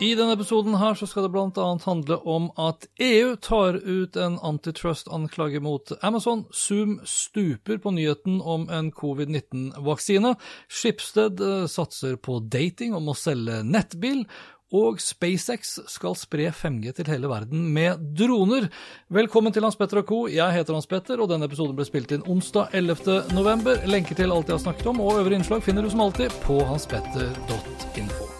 I 0.00 0.14
denne 0.16 0.32
episoden 0.32 0.78
her 0.80 0.94
så 0.96 1.04
skal 1.04 1.26
det 1.26 1.32
bl.a. 1.34 1.64
handle 1.84 2.16
om 2.24 2.46
at 2.56 2.86
EU 3.04 3.34
tar 3.36 3.76
ut 3.84 4.16
en 4.16 4.38
antitrust-anklage 4.40 5.60
mot 5.60 5.92
Amazon. 6.00 6.46
Zoom 6.56 7.02
stuper 7.04 7.76
på 7.84 7.92
nyheten 7.92 8.38
om 8.40 8.64
en 8.72 8.88
covid-19-vaksine. 8.96 10.32
Schibsted 10.72 11.44
eh, 11.44 11.66
satser 11.68 12.16
på 12.16 12.38
dating 12.40 12.96
om 12.96 13.12
å 13.12 13.18
selge 13.18 13.60
nettbil. 13.60 14.24
Og 14.72 15.02
SpaceX 15.04 15.76
skal 15.92 16.16
spre 16.16 16.48
5G 16.48 16.96
til 16.96 17.12
hele 17.12 17.28
verden 17.28 17.68
med 17.74 18.00
droner. 18.16 18.70
Velkommen 19.12 19.52
til 19.52 19.68
Hans 19.68 19.76
Petter 19.76 20.00
og 20.00 20.08
co. 20.08 20.24
Jeg 20.32 20.56
heter 20.56 20.80
Hans 20.80 20.88
Petter, 20.88 21.20
og 21.20 21.28
denne 21.28 21.50
episoden 21.50 21.76
ble 21.76 21.84
spilt 21.84 22.16
inn 22.16 22.24
onsdag 22.24 22.72
11. 22.72 23.34
november. 23.36 23.84
Lenker 23.84 24.16
til 24.16 24.32
alt 24.32 24.48
jeg 24.48 24.62
har 24.62 24.64
snakket 24.64 24.94
om, 24.94 25.04
og 25.04 25.20
øvrige 25.20 25.42
innslag 25.42 25.66
finner 25.66 25.84
du 25.84 25.92
som 25.92 26.08
alltid 26.08 26.32
på 26.46 26.62
hanspetter.info. 26.72 28.39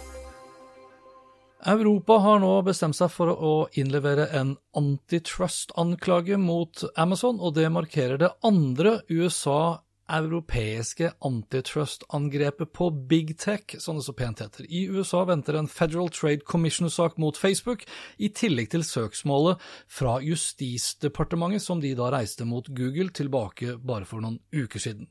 Europa 1.69 2.16
har 2.25 2.41
nå 2.41 2.50
bestemt 2.64 2.97
seg 2.97 3.11
for 3.12 3.33
å 3.33 3.53
innlevere 3.77 4.30
en 4.36 4.55
antitrust-anklage 4.77 6.39
mot 6.41 6.84
Amazon, 6.97 7.41
og 7.41 7.55
det 7.58 7.69
markerer 7.72 8.20
det 8.20 8.33
andre 8.47 9.00
USA 9.12 9.83
europeiske 10.11 11.12
antitrust-angrepet 11.25 12.72
på 12.75 12.91
big 12.91 13.36
tech, 13.39 13.77
som 13.78 13.98
det 13.98 14.05
så 14.05 14.14
pent 14.16 14.42
heter. 14.42 14.66
I 14.66 14.86
USA 14.91 15.22
venter 15.28 15.55
en 15.55 15.69
Federal 15.70 16.11
Trade 16.11 16.44
Commission-sak 16.47 17.19
mot 17.22 17.36
Facebook, 17.39 17.84
i 18.19 18.28
tillegg 18.34 18.72
til 18.72 18.84
søksmålet 18.84 19.61
fra 19.86 20.16
Justisdepartementet, 20.25 21.62
som 21.62 21.81
de 21.82 21.93
da 21.94 22.10
reiste 22.10 22.47
mot 22.49 22.66
Google 22.75 23.12
tilbake 23.15 23.76
bare 23.78 24.09
for 24.09 24.25
noen 24.25 24.41
uker 24.50 24.82
siden. 24.82 25.06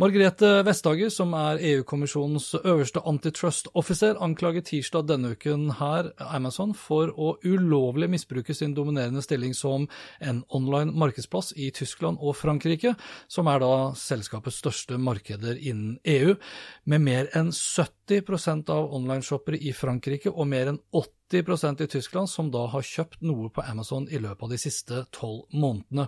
Margrethe 0.00 0.50
Vestager, 0.66 1.12
som 1.14 1.36
er 1.38 1.62
EU-kommisjonens 1.72 2.50
øverste 2.64 3.04
antitrust-offiser, 3.06 4.18
anklaget 4.22 4.72
tirsdag 4.72 5.06
denne 5.10 5.36
uken 5.36 5.70
her 5.78 6.10
Amazon 6.32 6.74
for 6.74 7.14
å 7.14 7.36
ulovlig 7.46 8.10
misbruke 8.10 8.54
sin 8.56 8.74
dominerende 8.74 9.22
stilling 9.22 9.54
som 9.54 9.86
en 10.20 10.42
online 10.50 10.92
markedsplass 10.98 11.52
i 11.56 11.70
Tyskland 11.70 12.18
og 12.20 12.36
Frankrike, 12.36 12.96
som 13.30 13.46
er 13.46 13.62
da 13.62 13.72
selskapet 13.98 14.31
selskapets 14.32 14.60
største 14.62 14.98
markeder 14.98 15.58
innen 15.60 15.98
EU, 16.04 16.36
med 16.84 17.00
mer 17.00 17.28
enn 17.36 17.52
70% 17.52 18.70
av 18.70 18.94
online-shoppere 18.94 19.58
i 19.60 19.72
Frankrike 19.72 20.30
og 20.32 20.48
mer 20.48 20.72
enn 20.72 20.80
80 20.92 21.21
i 21.34 21.86
Tyskland 21.86 22.30
som 22.30 22.50
da 22.50 22.66
har 22.72 22.82
kjøpt 22.82 23.22
noe 23.24 23.48
på 23.50 23.62
Amazon 23.64 24.08
i 24.10 24.18
løpet 24.20 24.42
av 24.42 24.50
de 24.52 24.58
siste 24.60 25.04
tolv 25.10 25.44
månedene. 25.50 26.06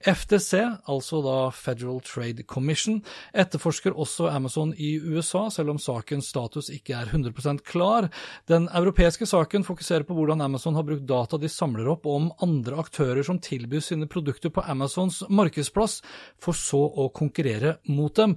FTC, 0.00 0.62
altså 0.88 1.22
da 1.24 1.36
Federal 1.50 2.00
Trade 2.00 2.42
Commission, 2.42 3.02
etterforsker 3.32 3.92
også 3.92 4.28
Amazon 4.32 4.74
i 4.76 4.96
USA, 4.98 5.48
selv 5.50 5.74
om 5.74 5.78
sakens 5.78 6.30
status 6.32 6.70
ikke 6.72 6.96
er 6.98 7.12
100% 7.12 7.64
klar. 7.68 8.08
Den 8.48 8.68
europeiske 8.72 9.26
saken 9.26 9.64
fokuserer 9.64 10.06
på 10.08 10.16
hvordan 10.16 10.40
Amazon 10.40 10.76
har 10.78 10.86
brukt 10.88 11.06
data 11.08 11.38
de 11.38 11.50
samler 11.52 11.88
opp 11.92 12.06
om 12.06 12.30
andre 12.42 12.78
aktører 12.82 13.22
som 13.26 13.40
tilbyr 13.42 13.82
sine 13.84 14.08
produkter 14.10 14.50
på 14.50 14.64
Amazons 14.66 15.22
markedsplass, 15.28 16.00
for 16.40 16.56
så 16.56 16.82
å 16.82 17.10
konkurrere 17.14 17.78
mot 17.88 18.14
dem. 18.16 18.36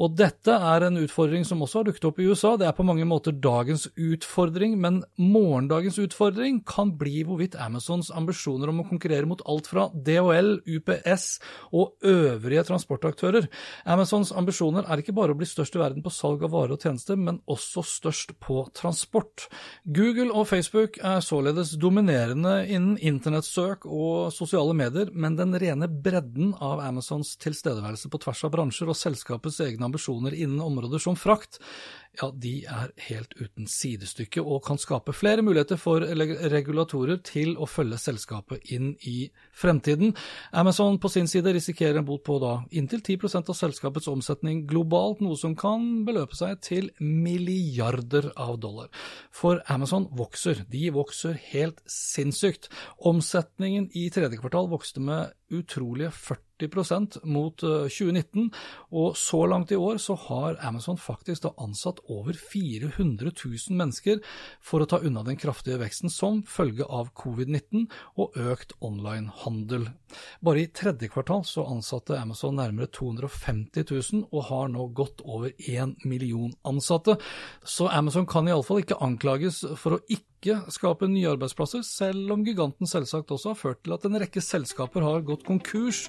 Og 0.00 0.14
dette 0.16 0.54
er 0.56 0.86
en 0.86 1.00
utfordring 1.02 1.44
som 1.44 1.60
også 1.64 1.80
har 1.80 1.88
dukket 1.88 2.06
opp 2.08 2.20
i 2.20 2.26
USA. 2.30 2.54
Det 2.56 2.66
er 2.68 2.76
på 2.76 2.86
mange 2.86 3.04
måter 3.08 3.34
dagens 3.36 3.88
utfordring, 3.92 4.78
men 4.80 5.02
morgendagens 5.20 5.71
utfordring 5.80 6.60
kan 6.66 6.92
bli 6.98 7.22
hvorvidt 7.24 7.56
Amazons 7.60 8.10
ambisjoner 8.10 8.70
om 8.72 8.82
å 8.82 8.86
konkurrere 8.88 9.28
mot 9.28 9.42
alt 9.48 9.68
fra 9.70 9.88
DHL, 9.94 10.62
UPS 10.66 11.26
og 11.72 11.94
øvrige 12.04 12.64
transportaktører. 12.68 13.48
Amazons 13.84 14.32
ambisjoner 14.36 14.84
er 14.88 15.02
ikke 15.02 15.14
bare 15.16 15.32
å 15.32 15.38
bli 15.38 15.48
størst 15.48 15.76
i 15.76 15.82
verden 15.82 16.04
på 16.04 16.12
salg 16.12 16.42
av 16.44 16.52
varer 16.54 16.76
og 16.76 16.82
tjenester, 16.82 17.16
men 17.16 17.40
også 17.50 17.84
størst 17.86 18.34
på 18.42 18.66
transport. 18.76 19.48
Google 19.84 20.30
og 20.32 20.48
Facebook 20.50 20.98
er 21.02 21.22
således 21.24 21.74
dominerende 21.80 22.66
innen 22.66 22.98
internettsøk 22.98 23.86
og 23.86 24.32
sosiale 24.34 24.76
medier, 24.76 25.12
men 25.14 25.38
den 25.38 25.56
rene 25.58 25.88
bredden 25.88 26.52
av 26.60 26.82
Amazons 26.84 27.36
tilstedeværelse 27.42 28.10
på 28.12 28.20
tvers 28.22 28.44
av 28.46 28.54
bransjer 28.54 28.90
og 28.92 28.98
selskapets 28.98 29.60
egne 29.64 29.88
ambisjoner 29.88 30.36
innen 30.36 30.60
områder 30.62 31.02
som 31.02 31.18
frakt, 31.18 31.60
ja, 32.20 32.28
de 32.36 32.52
er 32.68 32.90
helt 33.06 33.32
uten 33.40 33.68
sidestykke 33.70 34.42
og 34.44 34.60
kan 34.66 34.76
skape 34.80 35.14
flere 35.16 35.42
muligheter 35.44 35.78
for 35.80 36.04
regulatorer 36.52 37.22
til 37.24 37.54
å 37.56 37.68
følge 37.70 37.96
selskapet 38.00 38.68
inn 38.74 38.90
i 39.08 39.30
fremtiden. 39.56 40.12
Amazon 40.52 40.98
på 41.00 41.08
sin 41.12 41.30
side 41.30 41.54
risikerer 41.56 42.02
en 42.02 42.08
bot 42.08 42.24
på 42.26 42.36
da 42.42 42.58
inntil 42.76 43.00
10% 43.00 43.48
av 43.48 43.56
selskapets 43.56 44.10
omsetning 44.12 44.66
globalt, 44.68 45.22
noe 45.24 45.38
som 45.40 45.56
kan 45.56 46.04
beløpe 46.04 46.36
seg 46.36 46.60
til 46.64 46.90
milliarder 47.00 48.28
av 48.36 48.58
dollar. 48.60 48.92
For 49.32 49.62
Amazon 49.72 50.10
vokser, 50.12 50.66
de 50.68 50.90
vokser 50.92 51.38
helt 51.54 51.80
sinnssykt. 51.88 52.68
Omsetningen 53.08 53.88
i 53.96 54.10
tredje 54.12 54.36
kvartal 54.42 54.68
vokste 54.72 55.00
med 55.00 55.32
utrolige 55.52 56.10
40% 56.10 57.18
mot 57.26 57.58
2019, 57.58 58.44
eh, 58.46 58.60
og 58.94 59.16
så 59.18 59.40
langt 59.50 59.72
i 59.74 59.78
år 59.78 59.98
så 60.02 60.16
har 60.28 60.58
Amazon 60.62 60.98
faktisk 61.00 61.44
da 61.46 61.52
ansatt 61.62 62.00
over 62.12 62.36
400 62.38 63.32
000 63.32 63.78
mennesker 63.78 64.20
for 64.62 64.82
å 64.82 64.88
ta 64.90 65.00
unna 65.02 65.24
den 65.26 65.38
kraftige 65.40 65.80
veksten 65.82 66.12
som 66.12 66.42
følge 66.46 66.86
av 66.86 67.10
covid-19 67.18 67.88
og 68.22 68.38
økt 68.38 68.76
online-handel. 68.80 69.88
Bare 70.44 70.64
i 70.64 70.70
tredje 70.70 71.10
kvartal 71.12 71.46
så 71.48 71.66
ansatte 71.66 72.18
Amazon 72.20 72.58
nærmere 72.60 72.90
250 72.92 73.88
000 73.90 74.26
og 74.30 74.48
har 74.50 74.72
nå 74.72 74.88
godt 74.96 75.24
over 75.24 75.54
1 75.58 76.06
million 76.06 76.52
ansatte, 76.68 77.18
så 77.64 77.90
Amazon 77.90 78.28
kan 78.28 78.48
iallfall 78.48 78.84
ikke 78.84 79.00
anklages 79.02 79.64
for 79.80 79.98
å 79.98 80.04
ikke 80.06 80.31
skape 80.72 81.06
nye 81.06 81.28
arbeidsplasser, 81.30 81.84
selv 81.86 82.32
om 82.34 82.42
giganten 82.46 82.88
selvsagt 82.90 83.30
også 83.30 83.52
har 83.52 83.58
ført 83.60 83.82
til 83.84 83.94
at 83.94 84.06
en 84.08 84.18
rekke 84.18 84.42
selskaper 84.42 85.04
har 85.06 85.22
gått 85.26 85.46
konkurs 85.46 86.08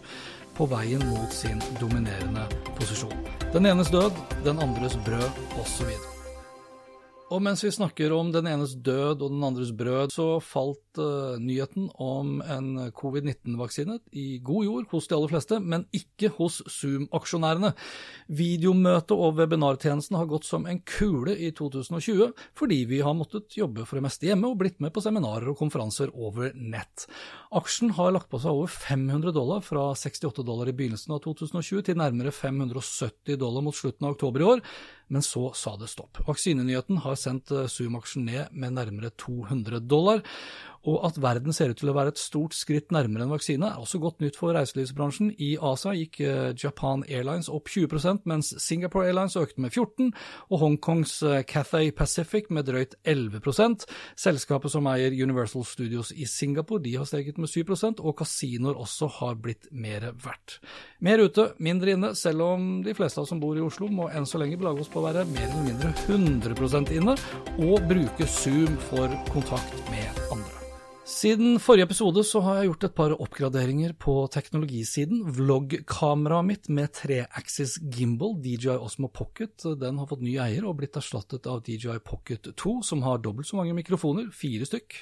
på 0.58 0.68
veien 0.70 1.04
mot 1.10 1.34
sin 1.34 1.62
dominerende 1.80 2.48
posisjon. 2.78 3.16
Den 3.54 3.70
enes 3.70 3.92
død, 3.94 4.18
den 4.46 4.62
andres 4.64 4.98
brød, 5.06 5.30
osv. 5.62 5.94
Og 7.34 7.42
mens 7.42 7.64
vi 7.66 7.72
snakker 7.74 8.14
om 8.14 8.32
den 8.34 8.50
enes 8.50 8.76
død 8.76 9.22
og 9.22 9.30
den 9.30 9.46
andres 9.46 9.72
brød, 9.74 10.14
så 10.14 10.28
falt 10.42 10.83
uh, 11.02 11.36
nyheten 11.42 11.90
om 12.02 12.40
en 12.42 12.92
covid-19-vaksine 12.96 14.00
i 14.12 14.40
god 14.44 14.66
jord 14.68 14.88
hos 14.92 15.10
de 15.10 15.18
aller 15.18 15.32
fleste, 15.32 15.60
men 15.60 15.86
ikke 15.96 16.32
hos 16.38 16.62
Zoom-aksjonærene. 16.70 17.74
Videomøte- 18.28 19.18
og 19.18 19.38
webinartjenesten 19.40 20.18
har 20.20 20.30
gått 20.32 20.48
som 20.48 20.68
en 20.70 20.82
kule 20.88 21.36
i 21.36 21.52
2020, 21.56 22.32
fordi 22.58 22.80
vi 22.90 23.04
har 23.06 23.18
måttet 23.18 23.58
jobbe 23.58 23.86
for 23.86 24.00
det 24.00 24.06
meste 24.08 24.30
hjemme 24.30 24.50
og 24.50 24.60
blitt 24.62 24.82
med 24.84 24.94
på 24.96 25.04
seminarer 25.04 25.50
og 25.52 25.60
konferanser 25.60 26.14
over 26.14 26.52
nett. 26.56 27.08
Aksjen 27.54 27.94
har 27.98 28.16
lagt 28.16 28.32
på 28.32 28.42
seg 28.42 28.56
over 28.56 28.72
500 28.74 29.36
dollar 29.36 29.64
fra 29.66 29.92
68 29.98 30.46
dollar 30.46 30.72
i 30.72 30.76
begynnelsen 30.76 31.16
av 31.16 31.24
2020 31.26 31.88
til 31.90 32.02
nærmere 32.02 32.34
570 32.34 33.40
dollar 33.42 33.66
mot 33.66 33.78
slutten 33.78 34.08
av 34.08 34.18
oktober 34.18 34.44
i 34.44 34.52
år 34.56 34.68
men 35.14 35.22
så 35.22 35.52
sa 35.54 35.76
det 35.78 35.92
stopp. 35.92 36.18
Vaksinenyheten 36.28 37.02
har 37.04 37.18
sendt 37.20 37.52
eh, 37.54 37.68
Zoom-aksjen 37.70 38.26
ned 38.28 38.54
med 38.58 38.78
nærmere 38.78 39.12
200 39.22 39.84
dollar, 39.86 40.24
og 40.90 41.00
at 41.08 41.20
verden 41.22 41.56
ser 41.56 41.72
ut 41.72 41.80
til 41.80 41.92
å 41.92 41.96
være 41.96 42.14
et 42.14 42.22
stort 42.22 42.56
skritt 42.58 42.92
nærmere 42.94 43.26
en 43.26 43.34
vaksine, 43.34 43.70
er 43.70 43.80
også 43.80 44.02
godt 44.04 44.24
nytt 44.24 44.38
for 44.40 44.56
reiselivsbransjen. 44.56 45.32
I 45.40 45.54
ASA 45.64 45.94
gikk 45.96 46.20
eh, 46.24 46.52
Japan 46.60 47.06
Airlines 47.08 47.50
opp 47.52 47.72
20% 47.72 48.28
mens 48.30 48.52
Singapore 48.62 49.08
Airlines 49.08 49.38
økte 49.40 49.64
med 49.64 49.72
14 49.72 50.12
og 50.50 50.62
Hongkongs 50.64 51.16
eh, 51.28 51.44
Cathay 51.48 51.94
Pacific 51.96 52.50
med 52.54 52.68
drøyt 52.68 52.98
11% 53.08 53.88
Selskapet 54.20 54.74
som 54.74 54.88
eier 54.92 55.14
Universal 55.16 55.66
Studios 55.68 56.12
i 56.16 56.28
Singapore, 56.30 56.84
de 56.84 56.96
har 56.98 57.08
steget 57.08 57.40
med 57.42 57.52
7% 57.52 58.04
og 58.04 58.18
kasinoer 58.20 58.80
også 58.80 59.10
har 59.20 59.38
blitt 59.40 59.70
mer 59.72 60.10
verdt. 60.24 60.60
Mer 61.04 61.24
ute, 61.24 61.50
mindre 61.64 61.96
inne, 61.96 62.14
selv 62.20 62.46
om 62.46 62.68
de 62.86 62.96
fleste 62.98 63.22
av 63.22 63.28
oss 63.28 63.34
som 63.34 63.42
bor 63.44 63.58
i 63.58 63.64
Oslo 63.64 63.90
må 63.92 64.10
enn 64.12 64.28
så 64.30 64.42
lenge 64.42 64.60
belage 64.60 64.84
oss 64.84 64.92
på 64.92 65.02
å 65.02 65.08
være 65.08 65.28
mer 65.32 65.48
eller 65.48 65.70
mindre 65.70 65.94
100% 66.08 66.94
inne 66.98 67.16
og 67.64 67.88
bruke 67.90 68.28
Zoom 68.28 68.76
for 68.90 69.12
kontakt 69.32 69.80
med 69.92 70.26
andre. 70.34 70.63
Siden 71.04 71.58
forrige 71.60 71.84
episode 71.84 72.22
så 72.24 72.40
har 72.46 72.62
jeg 72.62 72.70
gjort 72.70 72.86
et 72.88 72.94
par 72.96 73.14
oppgraderinger 73.20 73.92
på 74.00 74.14
teknologisiden. 74.32 75.26
Vloggkameraet 75.36 76.48
mitt 76.48 76.70
med 76.72 76.94
treaxis 76.96 77.74
gimbal, 77.92 78.38
DJI 78.40 78.78
Osmo 78.78 79.10
Pocket, 79.12 79.66
den 79.82 80.00
har 80.00 80.08
fått 80.08 80.24
ny 80.24 80.38
eier 80.40 80.64
og 80.64 80.78
blitt 80.80 80.96
erstattet 80.96 81.50
av 81.52 81.60
DJI 81.66 81.98
Pocket 82.08 82.48
2, 82.56 82.76
som 82.88 83.04
har 83.04 83.20
dobbelt 83.20 83.50
så 83.50 83.60
mange 83.60 83.76
mikrofoner, 83.76 84.30
fire 84.32 84.64
stykk, 84.70 84.96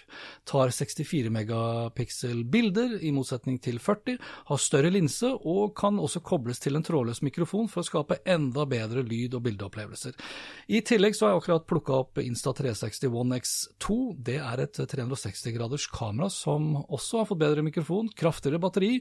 tar 0.50 0.74
64 0.74 1.30
megapixel 1.36 2.42
bilder 2.50 2.98
i 2.98 3.14
motsetning 3.14 3.62
til 3.62 3.78
40, 3.78 4.18
har 4.50 4.64
større 4.66 4.90
linse 4.98 5.30
og 5.30 5.76
kan 5.78 6.02
også 6.02 6.24
kobles 6.26 6.66
til 6.66 6.82
en 6.82 6.88
trådløs 6.88 7.22
mikrofon 7.22 7.70
for 7.70 7.84
å 7.84 7.90
skape 7.92 8.24
enda 8.26 8.66
bedre 8.66 9.06
lyd- 9.06 9.38
og 9.38 9.46
bildeopplevelser. 9.52 10.18
I 10.66 10.82
tillegg 10.82 11.14
så 11.14 11.28
har 11.30 11.36
jeg 11.38 11.44
akkurat 11.44 11.70
plukka 11.70 12.02
opp 12.02 12.26
Insta360 12.26 13.22
One 13.22 13.38
X2. 13.38 14.02
Det 14.18 14.42
er 14.42 14.66
et 14.66 14.82
360 14.98 15.58
graders 15.62 15.91
kamera 15.94 16.30
som 16.32 16.74
også 16.82 17.22
har 17.22 17.28
fått 17.30 17.42
bedre 17.42 17.66
mikrofon, 17.66 18.10
kraftigere 18.18 18.62
batteri 18.62 18.92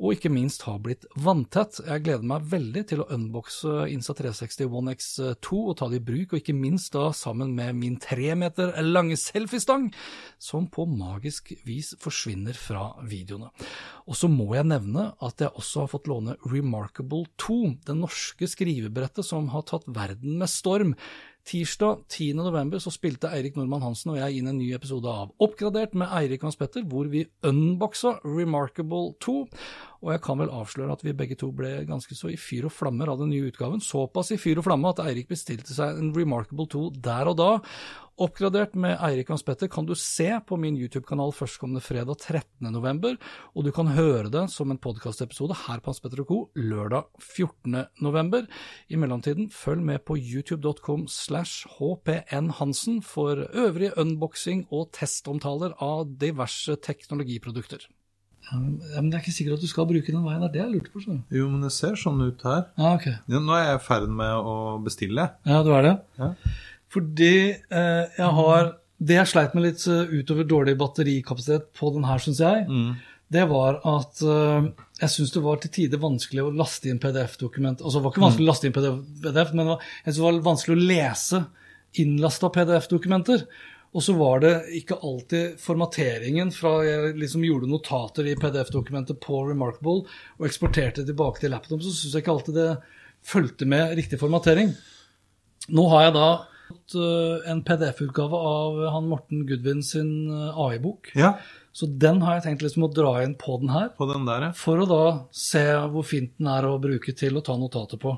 og 0.00 0.16
ikke 0.16 0.32
minst 0.32 0.64
har 0.66 0.80
blitt 0.82 1.06
vanntett. 1.20 1.80
Jeg 1.84 2.04
gleder 2.06 2.26
meg 2.26 2.46
veldig 2.50 2.84
til 2.90 3.02
å 3.04 3.08
unboxe 3.14 3.86
Insta360 3.92 4.70
One 4.80 4.94
X2 4.96 5.60
og 5.60 5.76
ta 5.78 5.90
det 5.90 6.00
i 6.00 6.04
bruk, 6.10 6.32
og 6.32 6.40
ikke 6.40 6.56
minst 6.56 6.94
da 6.96 7.10
sammen 7.16 7.52
med 7.56 7.76
min 7.78 7.98
tre 8.00 8.32
meter 8.38 8.72
lange 8.84 9.18
selfiestang, 9.20 9.90
som 10.40 10.68
på 10.72 10.86
magisk 10.88 11.52
vis 11.68 11.92
forsvinner 12.00 12.56
fra 12.56 12.90
videoene. 13.04 13.50
Og 14.10 14.16
så 14.18 14.30
må 14.32 14.48
jeg 14.56 14.68
nevne 14.70 15.10
at 15.22 15.42
jeg 15.42 15.52
også 15.54 15.84
har 15.84 15.92
fått 15.92 16.08
låne 16.10 16.36
Remarkable 16.48 17.28
2, 17.40 17.58
det 17.86 17.98
norske 17.98 18.48
skrivebrettet 18.50 19.26
som 19.26 19.50
har 19.52 19.66
tatt 19.68 19.86
verden 19.90 20.40
med 20.40 20.50
storm. 20.50 20.96
Tirsdag 21.50 22.04
10.11. 22.06 22.78
så 22.78 22.92
spilte 22.94 23.30
Eirik 23.34 23.56
Normann 23.58 23.82
Hansen 23.82 24.12
og 24.12 24.20
jeg 24.20 24.38
inn 24.38 24.46
en 24.52 24.58
ny 24.60 24.68
episode 24.76 25.10
av 25.10 25.32
Oppgradert 25.42 25.96
med 25.98 26.12
Eirik 26.14 26.44
Hans 26.46 26.54
Petter, 26.60 26.84
hvor 26.86 27.08
vi 27.10 27.24
unboxa 27.42 28.12
Remarkable 28.22 29.16
2. 29.24 29.34
Og 30.00 30.12
jeg 30.14 30.22
kan 30.22 30.38
vel 30.38 30.52
avsløre 30.54 30.94
at 30.94 31.02
vi 31.02 31.16
begge 31.16 31.34
to 31.40 31.50
ble 31.50 31.72
ganske 31.88 32.14
så 32.14 32.30
i 32.30 32.38
fyr 32.38 32.68
og 32.68 32.74
flammer 32.76 33.10
av 33.10 33.18
den 33.18 33.32
nye 33.34 33.50
utgaven. 33.50 33.82
Såpass 33.82 34.30
i 34.30 34.38
fyr 34.38 34.62
og 34.62 34.68
flamme 34.68 34.94
at 34.94 35.02
Eirik 35.02 35.26
bestilte 35.32 35.74
seg 35.74 35.98
en 35.98 36.14
Remarkable 36.14 36.70
2 36.70 36.84
der 37.02 37.32
og 37.32 37.40
da. 37.42 37.50
Oppgradert 38.20 38.74
med 38.76 38.98
Eirik 39.00 39.30
Hans 39.32 39.40
Petter 39.46 39.68
kan 39.72 39.86
du 39.88 39.94
se 39.96 40.26
på 40.44 40.56
min 40.60 40.74
YouTube-kanal 40.76 41.30
førstkommende 41.32 41.80
fredag 41.80 42.18
13.11, 42.20 43.14
og 43.56 43.64
du 43.64 43.70
kan 43.72 43.88
høre 43.96 44.28
det 44.28 44.42
som 44.52 44.68
en 44.68 44.80
podkastepisode 44.82 45.56
her 45.62 45.80
på 45.80 45.88
Hans 45.88 46.02
Petter 46.04 46.20
Co. 46.28 46.42
lørdag 46.52 47.08
14.11. 47.16 48.44
I 48.92 48.98
mellomtiden, 49.00 49.48
følg 49.48 49.86
med 49.88 50.04
på 50.04 50.18
youtube.com 50.20 51.06
slash 51.08 51.64
hpnhansen 51.78 53.00
for 53.00 53.40
øvrig 53.56 53.94
unboxing 53.96 54.66
og 54.68 54.90
testomtaler 55.00 55.72
av 55.80 56.04
diverse 56.20 56.76
teknologiprodukter. 56.76 57.88
Ja, 58.50 58.58
men 58.58 59.08
Det 59.10 59.16
er 59.16 59.22
ikke 59.22 59.32
sikkert 59.32 59.60
at 59.60 59.64
du 59.64 59.70
skal 59.70 59.86
bruke 59.88 60.12
den 60.12 60.24
veien. 60.26 60.40
Det 60.42 60.48
er 60.48 60.52
det 60.58 60.60
jeg 60.60 60.72
lurte 60.74 60.92
på. 60.92 61.00
Så. 61.04 61.16
Jo, 61.32 61.48
men 61.48 61.64
det 61.64 61.72
ser 61.72 61.96
sånn 61.96 62.20
ut 62.20 62.42
her. 62.44 62.66
Ja, 62.76 62.96
ok. 62.96 63.06
Ja, 63.30 63.40
nå 63.40 63.54
er 63.56 63.64
jeg 63.64 63.80
i 63.80 63.84
ferd 63.86 64.08
med 64.20 64.50
å 64.52 64.54
bestille. 64.84 65.26
Ja, 65.46 65.62
du 65.64 65.70
er 65.76 65.86
det? 65.86 65.92
Ja. 66.18 66.34
Fordi 66.90 67.34
eh, 67.54 68.04
jeg 68.18 68.30
har 68.40 68.76
Det 69.00 69.16
jeg 69.16 69.30
sleit 69.30 69.54
med 69.56 69.64
litt 69.64 69.80
uh, 69.88 70.10
utover 70.12 70.44
dårlig 70.44 70.74
batterikapasitet 70.76 71.70
på 71.78 71.88
den 71.94 72.04
her, 72.04 72.18
syns 72.20 72.40
jeg, 72.42 72.66
Mm. 72.68 72.98
det 73.32 73.44
var 73.48 73.78
at 73.88 74.20
eh, 74.20 74.66
jeg 75.00 75.08
syns 75.14 75.32
det 75.32 75.40
var 75.40 75.56
til 75.62 75.70
tider 75.72 76.02
vanskelig 76.02 76.42
å 76.44 76.50
laste 76.52 76.90
inn 76.90 76.98
PDF-dokument. 77.00 77.80
Altså, 77.80 77.96
det 77.96 78.04
var 78.04 78.12
ikke 78.12 78.26
vanskelig 78.26 78.44
å 78.44 78.50
laste 78.50 78.68
inn 78.68 78.74
PDF, 78.76 79.54
men 79.54 79.64
det 79.64 79.70
var, 79.70 79.86
jeg 80.04 80.12
synes 80.12 80.18
det 80.18 80.26
var 80.26 80.42
vanskelig 80.50 80.76
å 80.76 80.84
lese 80.92 81.40
innlasta 82.04 82.50
PDF-dokumenter. 82.58 83.46
Og 83.96 84.04
så 84.04 84.18
var 84.20 84.44
det 84.44 84.52
ikke 84.82 85.00
alltid 85.00 85.56
formateringen 85.64 86.52
fra 86.54 86.76
jeg 86.84 87.16
liksom 87.18 87.42
gjorde 87.48 87.72
notater 87.72 88.28
i 88.28 88.36
PDF-dokumentet 88.38 89.18
på 89.24 89.40
Remarkable 89.48 90.04
og 90.36 90.46
eksporterte 90.46 91.08
tilbake 91.08 91.40
til 91.40 91.56
laptop, 91.56 91.80
så 91.80 91.90
syns 91.90 92.12
jeg 92.14 92.22
ikke 92.22 92.36
alltid 92.36 92.60
det 92.60 92.70
fulgte 93.32 93.64
med 93.64 93.96
riktig 93.96 94.20
formatering. 94.20 94.76
Nå 95.72 95.88
har 95.90 96.06
jeg 96.10 96.14
da 96.20 96.28
eh, 96.36 96.46
en 97.50 97.62
PDF-utgave 97.66 98.36
av 98.36 98.78
han 98.94 99.08
Morten 99.10 99.46
Gudvin 99.46 99.82
sin 99.82 100.30
eh, 100.30 100.58
AI-bok. 100.58 101.12
Ja, 101.14 101.38
Så 101.72 101.86
den 101.86 102.22
har 102.22 102.38
jeg 102.38 102.46
tenkt 102.48 102.64
liksom 102.64 102.88
å 102.88 102.92
dra 102.92 103.20
inn 103.24 103.36
på 103.38 103.58
den 103.62 103.70
her, 103.70 103.90
på 103.96 104.08
den 104.10 104.26
der, 104.26 104.48
ja. 104.48 104.54
for 104.56 104.82
å 104.82 104.88
da 104.90 105.04
se 105.34 105.62
hvor 105.92 106.06
fint 106.06 106.32
den 106.38 106.50
er 106.50 106.66
å 106.66 106.78
bruke 106.82 107.14
til 107.16 107.38
å 107.38 107.44
ta 107.46 107.56
notater 107.58 108.00
på. 108.00 108.16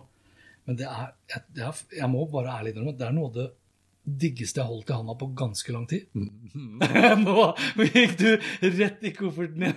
Men 0.64 0.78
det 0.78 0.86
er, 0.88 1.10
jeg, 1.32 1.44
det 1.56 1.66
er, 1.66 1.82
jeg 1.98 2.10
må 2.12 2.24
bare 2.30 2.54
ærlig 2.60 2.72
innrømme 2.72 2.96
det 2.96 3.08
er 3.08 3.16
noe 3.16 3.32
av 3.32 3.36
det 3.36 3.48
diggeste 4.02 4.58
jeg 4.60 4.66
har 4.66 4.72
holdt 4.72 4.90
i 4.90 4.96
handa 4.96 5.14
på 5.18 5.30
ganske 5.38 5.74
lang 5.74 5.86
tid. 5.90 6.08
Nå 7.26 7.52
gikk 7.92 8.16
du 8.18 8.30
rett 8.78 9.04
i 9.06 9.14
kofferten 9.14 9.68
din. 9.68 9.76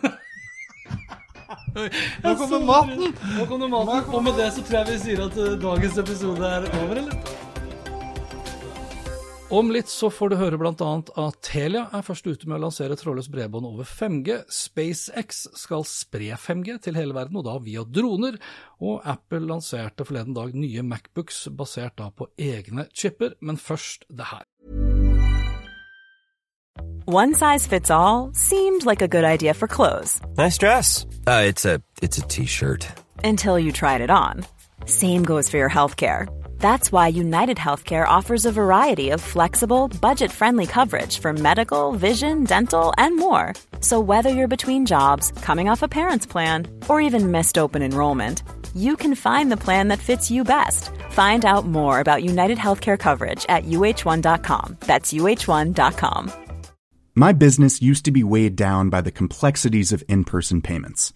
Nå 2.24 2.36
kommer 2.40 2.66
maten! 2.66 3.14
Nå 3.38 3.46
kommer 3.50 3.68
maten. 3.70 4.14
Og 4.14 4.24
med 4.26 4.38
det 4.40 4.52
så 4.56 4.64
tror 4.66 4.82
jeg 4.82 4.94
vi 4.94 5.02
sier 5.04 5.26
at 5.28 5.42
eh, 5.42 5.58
dagens 5.62 6.00
episode 6.02 6.54
er 6.58 6.70
over, 6.82 7.02
eller? 7.04 7.35
Om 9.50 9.72
litt 9.72 9.88
så 9.88 10.10
får 10.10 10.30
du 10.32 10.36
høre 10.40 10.58
bl.a. 10.58 10.72
at 11.22 11.36
Telia 11.46 11.84
er 11.94 12.02
først 12.06 12.26
ute 12.26 12.48
med 12.50 12.58
å 12.58 12.64
lansere 12.64 12.96
trådløst 12.98 13.30
bredbånd 13.30 13.68
over 13.70 13.86
5G. 13.86 14.40
SpaceX 14.50 15.44
skal 15.54 15.86
spre 15.86 16.34
5G 16.34 16.80
til 16.82 16.98
hele 16.98 17.14
verden, 17.14 17.38
og 17.38 17.46
da 17.46 17.54
via 17.62 17.84
droner. 17.86 18.40
Og 18.82 19.06
Apple 19.06 19.46
lanserte 19.46 20.08
forleden 20.08 20.34
dag 20.34 20.56
nye 20.58 20.82
Macbooks 20.82 21.44
basert 21.54 21.94
da 22.02 22.10
på 22.10 22.26
egne 22.42 22.88
chipper. 22.90 23.38
Men 23.40 23.62
først 23.62 24.08
det 24.10 24.32
her. 24.32 24.44
One 27.06 27.36
size 27.36 27.68
fits 27.68 27.92
all 27.92 28.32
seemed 28.34 28.84
like 28.84 29.04
a 29.04 29.08
good 29.08 29.24
idea 29.24 29.54
for 29.54 29.68
clothes 29.68 30.20
Nice 30.40 30.58
dress. 30.58 31.06
Uh, 31.28 31.44
it's 31.46 31.64
a 31.64 31.80
it's 32.02 32.18
a 32.18 32.26
t-shirt. 32.28 32.88
until 33.24 33.60
you 33.60 33.72
tried 33.72 34.02
it 34.02 34.10
on. 34.10 34.44
Same 34.88 35.24
goes 35.24 35.52
for 35.52 35.58
your 35.58 35.70
healthcare. 35.70 36.26
That's 36.66 36.92
why 36.92 37.10
United 37.10 37.58
Healthcare 37.58 38.08
offers 38.08 38.48
a 38.48 38.52
variety 38.52 39.12
of 39.12 39.22
flexible, 39.22 39.88
budget 40.02 40.32
friendly 40.32 40.66
coverage 40.66 41.20
for 41.20 41.32
medical, 41.32 41.92
vision, 41.92 42.44
dental, 42.44 42.92
and 42.98 43.16
more. 43.18 43.54
So, 43.82 44.00
whether 44.00 44.32
you're 44.32 44.56
between 44.58 44.88
jobs, 44.88 45.32
coming 45.44 45.70
off 45.70 45.84
a 45.84 45.88
parent's 45.88 46.26
plan, 46.26 46.66
or 46.90 47.00
even 47.00 47.30
missed 47.30 47.60
open 47.60 47.84
enrollment, 47.84 48.42
you 48.76 48.98
can 48.98 49.14
find 49.14 49.52
the 49.52 49.64
plan 49.66 49.90
that 49.90 50.00
fits 50.00 50.32
you 50.32 50.44
best. 50.44 50.90
Find 51.12 51.46
out 51.46 51.68
more 51.68 52.00
about 52.00 52.24
United 52.24 52.58
Healthcare 52.58 52.98
coverage 52.98 53.46
at 53.48 53.66
uh1.com. 53.66 54.78
That's 54.88 55.14
uh1.com. 55.14 56.32
My 57.14 57.32
business 57.32 57.80
used 57.80 58.06
to 58.06 58.12
be 58.12 58.24
weighed 58.24 58.56
down 58.56 58.90
by 58.90 59.02
the 59.02 59.12
complexities 59.12 59.94
of 59.94 60.04
in 60.08 60.24
person 60.24 60.64
payments. 60.64 61.14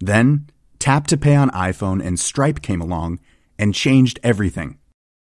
Then, 0.00 0.48
Tap 0.80 1.06
to 1.06 1.16
Pay 1.16 1.36
on 1.36 1.50
iPhone 1.52 2.04
and 2.04 2.18
Stripe 2.18 2.62
came 2.62 2.80
along 2.80 3.20
and 3.60 3.72
changed 3.72 4.18
everything. 4.24 4.78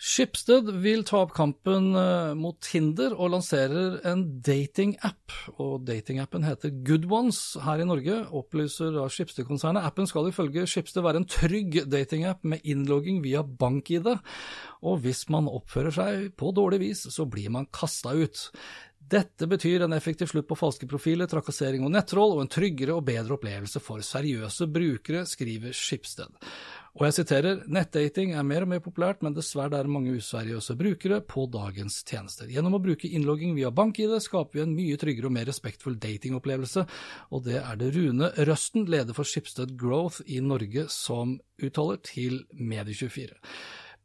Schibsted 0.00 0.64
vil 0.80 1.02
ta 1.04 1.18
opp 1.26 1.34
kampen 1.36 1.90
eh, 1.92 2.30
mot 2.32 2.56
Tinder 2.64 3.12
og 3.12 3.34
lanserer 3.34 3.98
en 4.08 4.22
datingapp. 4.40 5.34
Og 5.60 5.84
datingappen 5.84 6.46
heter 6.46 6.72
Good 6.88 7.04
Ones 7.12 7.40
her 7.60 7.82
i 7.82 7.88
Norge, 7.88 8.16
opplyser 8.32 8.96
av 9.02 9.12
Schibsted-konsernet. 9.12 9.84
Appen 9.84 10.08
skal 10.08 10.30
ifølge 10.30 10.64
Schibsted 10.64 11.04
være 11.04 11.20
en 11.20 11.28
trygg 11.28 11.82
datingapp 11.92 12.40
med 12.48 12.64
innlogging 12.64 13.20
via 13.26 13.44
bank-ID. 13.44 14.08
Og 14.88 15.02
hvis 15.04 15.26
man 15.28 15.52
oppfører 15.52 15.92
seg 15.92 16.30
på 16.40 16.54
dårlig 16.56 16.80
vis, 16.86 17.04
så 17.12 17.28
blir 17.28 17.52
man 17.52 17.68
kasta 17.68 18.16
ut. 18.16 18.46
Dette 19.10 19.48
betyr 19.50 19.84
en 19.84 19.92
effektiv 19.96 20.30
slutt 20.30 20.48
på 20.48 20.56
falske 20.56 20.88
profiler, 20.88 21.28
trakassering 21.28 21.84
og 21.84 21.92
nettroll, 21.92 22.36
og 22.36 22.44
en 22.44 22.52
tryggere 22.52 22.96
og 22.96 23.04
bedre 23.08 23.36
opplevelse 23.36 23.82
for 23.84 24.00
seriøse 24.06 24.68
brukere, 24.70 25.26
skriver 25.28 25.76
Schibsted. 25.76 26.30
Og 26.98 27.04
jeg 27.06 27.14
siterer, 27.20 27.60
nettdating 27.70 28.32
er 28.34 28.46
mer 28.46 28.64
og 28.64 28.70
mer 28.72 28.80
populært, 28.82 29.20
men 29.22 29.34
dessverre 29.36 29.78
er 29.78 29.86
det 29.86 29.92
mange 29.94 30.16
useriøse 30.18 30.74
brukere 30.78 31.20
på 31.22 31.44
dagens 31.52 32.00
tjenester. 32.02 32.48
Gjennom 32.50 32.74
å 32.76 32.82
bruke 32.82 33.08
innlogging 33.08 33.54
via 33.54 33.70
bank-ID 33.70 34.16
skaper 34.24 34.58
vi 34.58 34.64
en 34.64 34.74
mye 34.74 34.98
tryggere 34.98 35.30
og 35.30 35.36
mer 35.36 35.46
respektfull 35.46 36.00
datingopplevelse, 36.02 36.86
og 37.30 37.44
det 37.46 37.60
er 37.60 37.78
det 37.78 37.92
Rune 37.94 38.32
Røsten, 38.48 38.88
leder 38.90 39.14
for 39.14 39.28
Skipsted 39.28 39.76
Growth 39.78 40.24
i 40.26 40.40
Norge, 40.42 40.88
som 40.90 41.38
uttaler 41.62 42.02
til 42.02 42.42
Medie24. 42.58 43.38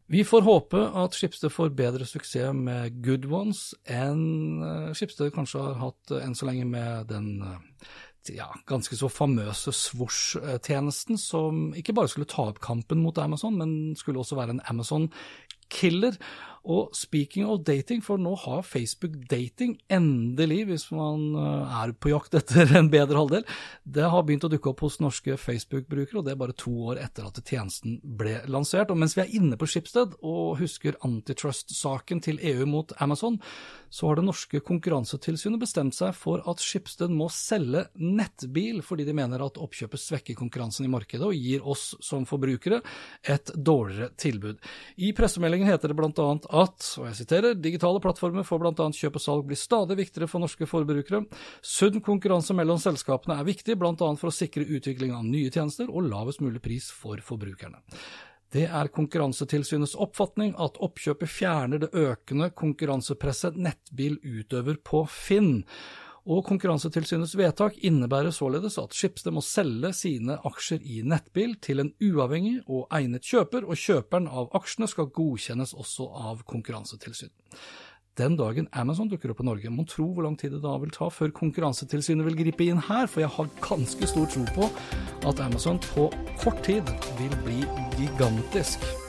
Vi 0.07 0.21
får 0.21 0.43
håpe 0.45 0.77
at 1.01 1.15
Skipsted 1.17 1.49
får 1.49 1.71
bedre 1.73 2.05
suksess 2.05 2.53
med 2.53 2.99
Good 3.01 3.25
Ones 3.25 3.71
enn 3.89 4.91
Skipsted 4.93 5.31
kanskje 5.33 5.63
har 5.63 5.79
hatt 5.81 6.13
eh, 6.13 6.21
enn 6.21 6.37
så 6.37 6.45
lenge 6.45 6.67
med 6.69 7.09
den 7.09 7.39
eh, 7.41 7.87
ja, 8.33 8.47
ganske 8.69 8.97
så 8.97 9.09
famøse 9.11 9.73
Swoosh-tjenesten, 9.75 11.19
som 11.21 11.69
ikke 11.77 11.95
bare 11.97 12.11
skulle 12.11 12.29
ta 12.29 12.47
opp 12.49 12.61
kampen 12.63 13.03
mot 13.03 13.17
Amazon, 13.21 13.57
men 13.59 13.95
skulle 13.99 14.21
også 14.21 14.39
være 14.39 14.57
en 14.57 14.63
Amazon-killer. 14.71 16.17
Og 16.65 16.95
speaking 16.97 17.45
of 17.45 17.61
dating, 17.67 18.01
for 18.01 18.17
nå 18.21 18.33
har 18.41 18.63
Facebook 18.65 19.13
dating 19.29 19.75
endelig, 19.93 20.63
hvis 20.69 20.85
man 20.95 21.27
eh, 21.37 21.75
er 21.83 21.93
på 21.93 22.09
jakt 22.09 22.37
etter 22.39 22.71
en 22.79 22.89
bedre 22.93 23.19
halvdel, 23.21 23.45
det 23.85 24.07
har 24.09 24.25
begynt 24.25 24.47
å 24.47 24.49
dukke 24.49 24.71
opp 24.71 24.81
hos 24.85 24.97
norske 25.03 25.37
Facebook-brukere, 25.37 26.19
og 26.19 26.25
det 26.25 26.33
er 26.33 26.39
bare 26.41 26.57
to 26.57 26.73
år 26.89 27.01
etter 27.03 27.27
at 27.27 27.37
tjenesten 27.45 27.99
ble 28.01 28.39
lansert. 28.49 28.89
Og 28.89 28.97
mens 28.97 29.13
vi 29.17 29.21
er 29.23 29.35
inne 29.37 29.59
på 29.61 29.69
Schibsted 29.69 30.17
og 30.25 30.57
husker 30.61 30.97
antitrust-saken 31.05 32.23
til 32.25 32.41
EU 32.41 32.65
mot 32.69 32.95
Amazon, 33.03 33.37
så 33.93 34.09
har 34.09 34.17
det 34.17 34.25
norske 34.25 34.59
konkurransetilsynet 34.65 35.61
bestemt 35.61 35.95
seg 35.95 36.17
for 36.17 36.41
at 36.49 36.63
Schibsted 36.63 37.13
må 37.13 37.29
selge 37.33 37.85
nettbil, 38.01 38.81
fordi 38.85 39.05
de 39.07 39.15
mener 39.15 39.45
at 39.45 39.61
oppkjøpet 39.61 40.01
svekker 40.01 40.39
konkurransen 40.39 40.87
i 40.87 40.91
markedet 40.91 41.29
og 41.29 41.37
gir 41.37 41.61
oss 41.61 41.91
som 42.03 42.25
forbrukere 42.27 42.81
et 43.21 43.53
dårligere 43.53 44.11
tilbud. 44.19 44.59
I 44.97 45.13
pressemeldingen 45.15 45.69
heter 45.69 45.93
det 45.93 45.99
blant 46.01 46.19
annet 46.19 46.49
at, 46.55 46.87
og 46.99 47.07
jeg 47.09 47.17
siterer, 47.19 47.57
digitale 47.59 48.01
plattformer 48.03 48.45
for 48.47 48.61
bl.a. 48.61 48.73
kjøp 48.73 49.19
og 49.19 49.23
salg 49.23 49.47
blir 49.49 49.59
stadig 49.59 49.97
viktigere 49.99 50.29
for 50.31 50.43
norske 50.43 50.67
forbrukere. 50.69 51.23
Sunn 51.65 51.99
konkurranse 52.05 52.55
mellom 52.57 52.79
selskapene 52.81 53.39
er 53.39 53.49
viktig, 53.49 53.77
bl.a. 53.81 53.95
for 53.95 54.31
å 54.31 54.35
sikre 54.35 54.67
utvikling 54.67 55.15
av 55.17 55.27
nye 55.27 55.51
tjenester 55.51 55.91
og 55.91 56.07
lavest 56.09 56.43
mulig 56.45 56.63
pris 56.63 56.89
for 56.93 57.21
forbrukerne. 57.23 57.81
Det 58.55 58.69
er 58.69 58.87
Konkurransetilsynets 58.93 59.97
oppfatning 59.99 60.53
at 60.61 60.77
oppkjøpet 60.83 61.27
fjerner 61.27 61.81
det 61.81 61.89
økende 61.91 62.51
konkurransepresset 62.55 63.57
nettbil 63.59 64.15
utøver 64.23 64.77
på 64.85 65.01
Finn 65.11 65.65
og 66.25 66.41
Konkurransetilsynets 66.47 67.35
vedtak 67.37 67.77
innebærer 67.85 68.33
således 68.33 68.79
at 68.81 68.95
Schibsted 68.97 69.35
må 69.35 69.43
selge 69.45 69.91
sine 69.93 70.39
aksjer 70.47 70.81
i 70.81 71.01
Nettbil 71.05 71.53
til 71.61 71.83
en 71.83 71.91
uavhengig 72.01 72.63
og 72.65 72.87
egnet 72.93 73.25
kjøper, 73.25 73.67
og 73.69 73.77
kjøperen 73.77 74.29
av 74.29 74.49
aksjene 74.57 74.89
skal 74.89 75.11
godkjennes 75.13 75.75
også 75.77 76.09
av 76.31 76.41
Konkurransetilsynet. 76.49 77.35
Den 78.15 78.37
dagen 78.39 78.69
Amazon 78.71 79.09
dukker 79.11 79.33
opp 79.33 79.41
i 79.43 79.45
Norge, 79.49 79.69
må 79.69 79.83
tro 79.91 80.07
hvor 80.07 80.23
lang 80.23 80.37
tid 80.39 80.55
det 80.55 80.61
da 80.63 80.77
vil 80.79 80.93
ta 80.95 81.09
før 81.11 81.35
Konkurransetilsynet 81.35 82.25
vil 82.29 82.39
gripe 82.45 82.63
inn 82.65 82.79
her, 82.87 83.09
for 83.11 83.25
jeg 83.25 83.33
har 83.35 83.55
ganske 83.61 84.07
stor 84.07 84.29
tro 84.31 84.45
på 84.55 84.69
at 85.27 85.43
Amazon 85.43 85.81
på 85.91 86.07
kort 86.41 86.63
tid 86.65 86.95
vil 87.19 87.41
bli 87.43 87.65
gigantisk. 87.99 89.04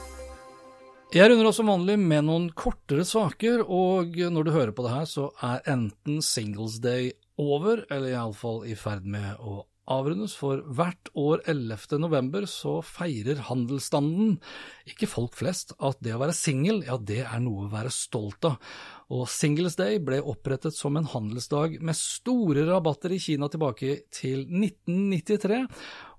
Jeg 1.15 1.29
runder 1.31 1.47
også 1.47 1.63
vanlig 1.63 1.93
med 2.01 2.25
noen 2.27 2.49
kortere 2.51 3.05
saker, 3.07 3.61
og 3.63 4.17
når 4.17 4.43
du 4.43 4.51
hører 4.51 4.73
på 4.75 4.83
det 4.83 4.91
her, 4.91 5.05
så 5.07 5.29
er 5.39 5.63
enten 5.71 6.17
Singles 6.19 6.81
Day 6.83 7.13
over, 7.39 7.85
eller 7.87 8.11
iallfall 8.11 8.65
i 8.67 8.75
ferd 8.75 9.07
med 9.07 9.39
å 9.39 9.61
avrundes, 9.87 10.35
for 10.35 10.59
hvert 10.67 11.07
år 11.15 11.45
11. 11.47 12.01
november 12.03 12.43
så 12.51 12.81
feirer 12.83 13.39
handelsstanden, 13.47 14.35
ikke 14.91 15.07
folk 15.07 15.39
flest, 15.39 15.71
at 15.79 16.03
det 16.03 16.17
å 16.17 16.19
være 16.25 16.35
singel, 16.35 16.83
ja, 16.83 16.99
det 16.99 17.21
er 17.23 17.39
noe 17.45 17.69
å 17.69 17.71
være 17.71 17.93
stolt 17.93 18.51
av. 18.51 18.59
Og 19.07 19.23
Singles 19.31 19.77
Day 19.79 20.01
ble 20.03 20.19
opprettet 20.19 20.75
som 20.75 20.97
en 20.99 21.07
handelsdag 21.07 21.77
med 21.79 21.95
store 21.95 22.65
rabatter 22.67 23.13
i 23.15 23.19
Kina 23.23 23.47
tilbake 23.47 24.01
til 24.11 24.41
1993, 24.43 25.61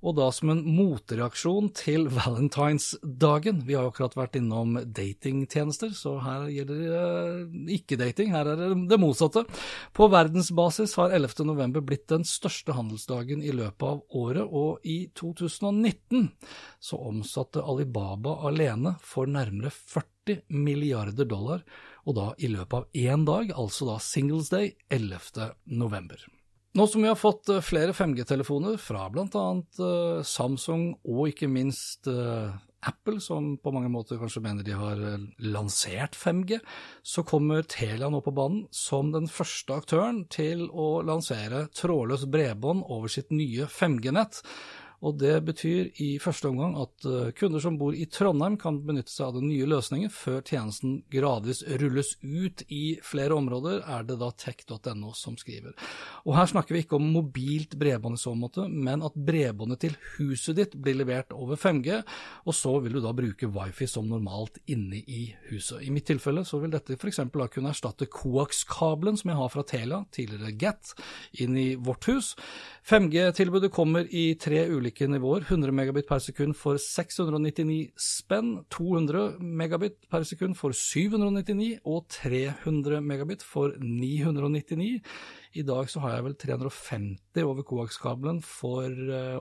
og 0.09 0.14
da 0.16 0.28
som 0.33 0.52
en 0.54 0.62
motreaksjon 0.62 1.68
til 1.76 2.07
valentinsdagen. 2.14 3.61
Vi 3.68 3.75
har 3.76 3.85
jo 3.85 3.90
akkurat 3.92 4.16
vært 4.16 4.38
innom 4.40 4.78
datingtjenester, 4.95 5.92
så 5.92 6.14
her 6.25 6.47
gjelder 6.54 6.80
det 6.80 7.02
uh, 7.02 7.75
ikke 7.76 7.99
dating, 8.00 8.33
her 8.33 8.54
er 8.54 8.62
det 8.62 8.71
det 8.88 9.00
motsatte. 9.02 9.45
På 9.92 10.09
verdensbasis 10.12 10.97
har 10.97 11.12
11. 11.18 11.45
november 11.50 11.85
blitt 11.85 12.07
den 12.09 12.25
største 12.28 12.78
handelsdagen 12.78 13.45
i 13.45 13.52
løpet 13.52 13.85
av 13.85 14.00
året, 14.16 14.47
og 14.49 14.80
i 14.88 15.11
2019 15.18 16.30
så 16.80 17.02
omsatte 17.11 17.61
Alibaba 17.61 18.38
alene 18.49 18.97
for 19.04 19.28
nærmere 19.28 19.75
40 19.75 20.47
milliarder 20.57 21.28
dollar, 21.28 21.66
og 22.09 22.17
da 22.17 22.31
i 22.41 22.49
løpet 22.49 22.75
av 22.79 22.97
én 22.97 23.27
dag, 23.29 23.53
altså 23.53 23.91
da 23.91 23.99
Singles 24.00 24.49
Day 24.53 24.73
11. 24.88 25.53
november. 25.69 26.23
Nå 26.79 26.87
som 26.87 27.03
vi 27.03 27.11
har 27.11 27.19
fått 27.19 27.49
eh, 27.53 27.65
flere 27.65 27.95
5G-telefoner 27.97 28.79
fra 28.81 29.09
bl.a. 29.12 29.45
Uh, 29.81 30.21
Samsung 30.25 30.91
og 31.09 31.31
ikke 31.33 31.49
minst 31.50 32.09
uh, 32.12 32.55
Apple, 32.87 33.19
som 33.25 33.57
på 33.59 33.73
mange 33.75 33.91
måter 33.91 34.21
kanskje 34.21 34.43
mener 34.45 34.65
de 34.65 34.77
har 34.79 35.00
lansert 35.43 36.15
5G, 36.17 36.61
så 37.03 37.25
kommer 37.27 37.67
Telia 37.67 38.11
nå 38.12 38.21
på 38.23 38.35
banen 38.37 38.69
som 38.71 39.11
den 39.12 39.27
første 39.33 39.81
aktøren 39.81 40.23
til 40.31 40.69
å 40.71 41.00
lansere 41.03 41.67
trådløst 41.75 42.31
bredbånd 42.31 42.85
over 42.87 43.11
sitt 43.11 43.35
nye 43.35 43.67
5G-nett. 43.67 44.45
Og 44.99 45.14
Det 45.19 45.37
betyr 45.47 45.93
i 46.02 46.09
første 46.19 46.49
omgang 46.50 46.75
at 46.83 47.07
eh, 47.07 47.31
kunder 47.38 47.62
som 47.62 47.76
bor 47.78 47.95
i 47.95 48.09
Trondheim 48.11 48.57
kan 48.59 48.81
benytte 48.83 49.12
seg 49.12 49.28
av 49.28 49.37
den 49.38 49.47
nye 49.47 49.67
løsningen 49.71 50.11
før 50.11 50.40
tjenesten 50.43 50.97
gradvis 51.12 51.62
rulles 51.78 52.17
ut 52.23 52.64
i 52.75 52.99
flere 53.07 53.37
områder, 53.38 53.85
er 53.87 54.07
det 54.09 54.19
da 54.19 54.31
tech.no 54.35 55.12
som 55.14 55.37
skriver. 55.38 55.76
Og 56.26 56.35
Her 56.35 56.50
snakker 56.50 56.75
vi 56.75 56.83
ikke 56.83 56.99
om 56.99 57.07
mobilt 57.14 57.76
bredbånd 57.78 58.19
i 58.19 58.23
så 58.23 58.35
måte, 58.38 58.67
men 58.69 59.05
at 59.07 59.14
bredbåndet 59.14 59.85
til 59.85 59.95
huset 60.17 60.59
ditt 60.59 60.75
blir 60.75 60.99
levert 60.99 61.31
over 61.37 61.61
5G, 61.61 62.00
og 62.50 62.59
så 62.59 62.75
vil 62.83 62.99
du 62.99 63.02
da 63.05 63.14
bruke 63.14 63.50
wifi 63.55 63.87
som 63.90 64.11
normalt 64.11 64.59
inne 64.67 64.99
i 65.07 65.28
huset. 65.52 65.85
I 65.87 65.93
mitt 65.95 66.09
tilfelle 66.11 66.43
så 66.49 66.59
vil 66.62 66.75
dette 66.75 66.99
f.eks. 66.99 67.23
da 67.23 67.47
kunne 67.52 67.71
erstatte 67.71 68.11
coax-kabelen 68.11 69.19
som 69.21 69.31
jeg 69.31 69.38
har 69.38 69.55
fra 69.55 69.67
Telia, 69.69 70.02
tidligere 70.14 70.57
Get, 70.59 70.95
inn 71.38 71.55
i 71.59 71.69
vårt 71.78 72.11
hus. 72.11 72.35
5G-tilbudet 72.88 73.71
kommer 73.75 74.09
i 74.11 74.33
tre 74.40 74.64
ulike 74.67 74.88
nivåer. 75.09 75.45
100 75.49 75.73
megabit 75.73 76.07
per 76.09 76.18
sekund 76.18 76.57
for 76.57 76.78
699 76.78 77.92
spenn, 77.97 78.64
200 78.71 79.38
megabit 79.40 80.09
per 80.11 80.25
sekund 80.25 80.57
for 80.57 80.73
799 80.73 81.80
og 81.85 82.09
300 82.09 83.00
megabit 83.00 83.42
for 83.42 83.76
999. 83.78 85.00
I 85.54 85.62
dag 85.62 85.90
så 85.90 86.00
har 86.00 86.14
jeg 86.14 86.25
vel 86.25 86.35
350 86.35 87.45
over 87.45 87.62
coax-kabelen 87.62 88.42
for 88.42 88.88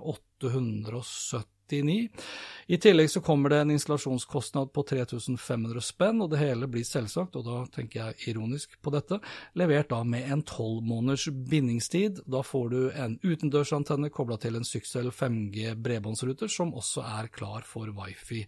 870 0.02 0.52
eh, 0.52 1.44
99. 1.44 1.57
I 1.74 2.78
tillegg 2.78 3.10
så 3.12 3.22
kommer 3.22 3.50
det 3.50 3.62
en 3.62 3.72
installasjonskostnad 3.72 4.74
på 4.76 4.84
3500 4.84 5.82
spenn, 5.82 6.22
og 6.22 6.32
det 6.32 6.42
hele 6.42 6.70
blir 6.72 6.86
selvsagt, 6.88 7.36
og 7.40 7.48
da 7.48 7.62
tenker 7.74 8.02
jeg 8.02 8.34
ironisk 8.34 8.78
på 8.84 8.94
dette, 8.96 9.20
levert 9.60 9.90
da 9.92 10.04
med 10.04 10.30
en 10.32 10.44
tolv 10.48 10.84
måneders 10.88 11.28
bindingstid. 11.32 12.24
Da 12.28 12.44
får 12.44 12.70
du 12.74 12.80
en 12.92 13.18
utendørsantenne 13.24 14.12
kobla 14.14 14.40
til 14.42 14.60
en 14.60 14.68
Syxel 14.68 15.12
5G 15.12 15.76
bredbåndsruter, 15.76 16.52
som 16.52 16.76
også 16.76 17.06
er 17.20 17.32
klar 17.34 17.68
for 17.68 17.92
wifi 17.96 18.46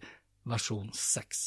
versjon 0.48 0.88
6. 0.96 1.40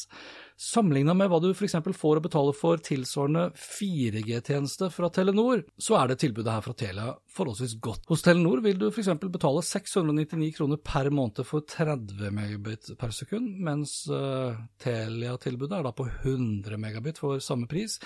Sammenligna 0.54 1.16
med 1.18 1.32
hva 1.32 1.40
du 1.42 1.48
f.eks. 1.50 1.74
får 1.98 2.20
å 2.20 2.22
betale 2.22 2.52
for 2.54 2.78
tilsvarende 2.78 3.48
4G-tjeneste 3.58 4.86
fra 4.94 5.08
Telenor, 5.10 5.64
så 5.74 5.96
er 5.98 6.12
det 6.12 6.20
tilbudet 6.22 6.52
her 6.52 6.62
fra 6.62 6.74
Telia 6.78 7.08
forholdsvis 7.34 7.74
godt. 7.82 8.04
Hos 8.06 8.22
Telenor 8.22 8.62
vil 8.62 8.78
du 8.78 8.86
f.eks. 8.86 9.10
betale 9.24 9.64
699 9.66 10.52
kroner 10.54 10.78
per 10.78 11.10
måned 11.10 11.42
for 11.48 11.66
30 11.66 12.30
megabit 12.36 12.92
per 13.00 13.10
sekund, 13.16 13.50
mens 13.66 13.96
uh, 14.06 14.54
Telia-tilbudet 14.84 15.80
er 15.80 15.88
da 15.88 15.94
på 15.96 16.06
100 16.06 16.78
megabit 16.78 17.18
for 17.18 17.42
samme 17.42 17.66
pris. 17.70 17.98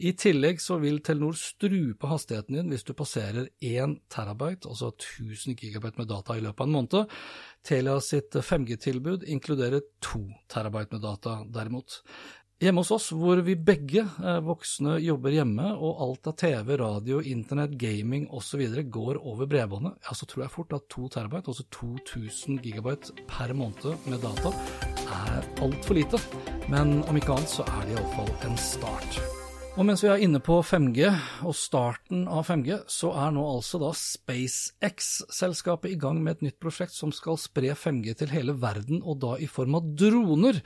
I 0.00 0.14
tillegg 0.16 0.64
så 0.64 0.78
vil 0.80 1.02
Telenor 1.04 1.36
strupe 1.36 2.08
hastigheten 2.08 2.56
din 2.56 2.72
hvis 2.72 2.86
du 2.88 2.94
passerer 2.96 3.52
1 3.60 3.98
terabyte, 4.08 4.72
altså 4.72 4.94
1000 4.94 5.58
gigabyte 5.60 6.00
med 6.00 6.08
data 6.08 6.38
i 6.38 6.46
løpet 6.46 6.64
av 6.64 6.70
en 6.70 6.76
måned. 6.78 7.20
Telia 7.66 8.00
sitt 8.00 8.32
5G-tilbud 8.32 9.28
inkluderer 9.28 9.84
2 10.00 10.22
terabyte 10.48 10.96
med 10.96 11.04
data, 11.04 11.42
derimot. 11.44 11.89
Hjemme 12.60 12.82
hos 12.82 12.90
oss, 12.92 13.06
hvor 13.16 13.40
vi 13.40 13.54
begge 13.56 14.02
eh, 14.04 14.40
voksne 14.44 14.98
jobber 15.00 15.32
hjemme, 15.32 15.70
og 15.80 16.02
alt 16.04 16.28
av 16.28 16.34
TV, 16.42 16.74
radio, 16.76 17.22
internett, 17.24 17.72
gaming 17.80 18.26
osv. 18.36 18.60
går 18.92 19.22
over 19.24 19.48
bredbåndet, 19.48 19.96
ja, 20.04 20.12
så 20.12 20.28
tror 20.28 20.44
jeg 20.44 20.54
fort 20.58 20.76
at 20.76 20.84
2 20.92 21.08
terabyte, 21.16 21.48
altså 21.48 21.64
2000 21.72 22.60
gigabyte 22.60 23.16
per 23.32 23.56
måned 23.56 24.06
med 24.12 24.20
data, 24.20 24.52
er 25.08 25.52
altfor 25.64 26.02
lite. 26.02 26.20
Men 26.68 26.98
om 27.08 27.16
ikke 27.16 27.38
annet 27.38 27.56
så 27.56 27.64
er 27.64 27.84
det 27.88 27.96
iallfall 27.96 28.34
en 28.44 28.60
start. 28.60 29.22
Og 29.78 29.86
mens 29.86 30.02
vi 30.02 30.08
er 30.10 30.18
inne 30.24 30.40
på 30.42 30.56
5G 30.66 31.04
og 31.46 31.54
starten 31.54 32.24
av 32.26 32.48
5G, 32.48 32.80
så 32.90 33.12
er 33.22 33.30
nå 33.36 33.44
altså 33.46 33.78
da 33.78 33.92
SpaceX-selskapet 33.94 35.92
i 35.92 35.98
gang 36.00 36.18
med 36.24 36.32
et 36.34 36.42
nytt 36.48 36.58
prosjekt 36.62 36.90
som 36.96 37.12
skal 37.14 37.38
spre 37.38 37.70
5G 37.78 38.16
til 38.18 38.32
hele 38.34 38.56
verden, 38.58 38.98
og 39.06 39.20
da 39.22 39.36
i 39.38 39.46
form 39.46 39.78
av 39.78 39.86
droner. 39.94 40.58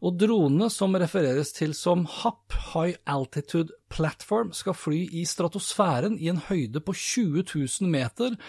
Og 0.00 0.16
dronene, 0.22 0.70
som 0.72 0.96
refereres 0.96 1.52
til 1.56 1.76
som 1.76 2.06
HAP, 2.08 2.56
High 2.72 2.96
Altitude 3.04 3.76
Platform, 3.92 4.54
skal 4.56 4.74
fly 4.78 5.04
i 5.20 5.26
stratosfæren 5.28 6.16
i 6.16 6.32
en 6.32 6.40
høyde 6.48 6.80
på 6.80 6.96
20 6.96 7.44
000 7.52 7.92
meter 7.92 8.40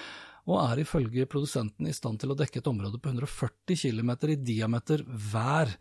og 0.48 0.62
er 0.64 0.80
ifølge 0.86 1.28
produsenten 1.28 1.90
i 1.90 1.96
stand 1.96 2.22
til 2.22 2.32
å 2.32 2.38
dekke 2.40 2.62
et 2.62 2.70
område 2.72 3.00
på 3.04 3.12
140 3.12 3.76
km 3.82 4.12
i 4.32 4.40
diameter 4.40 5.04
hver. 5.04 5.74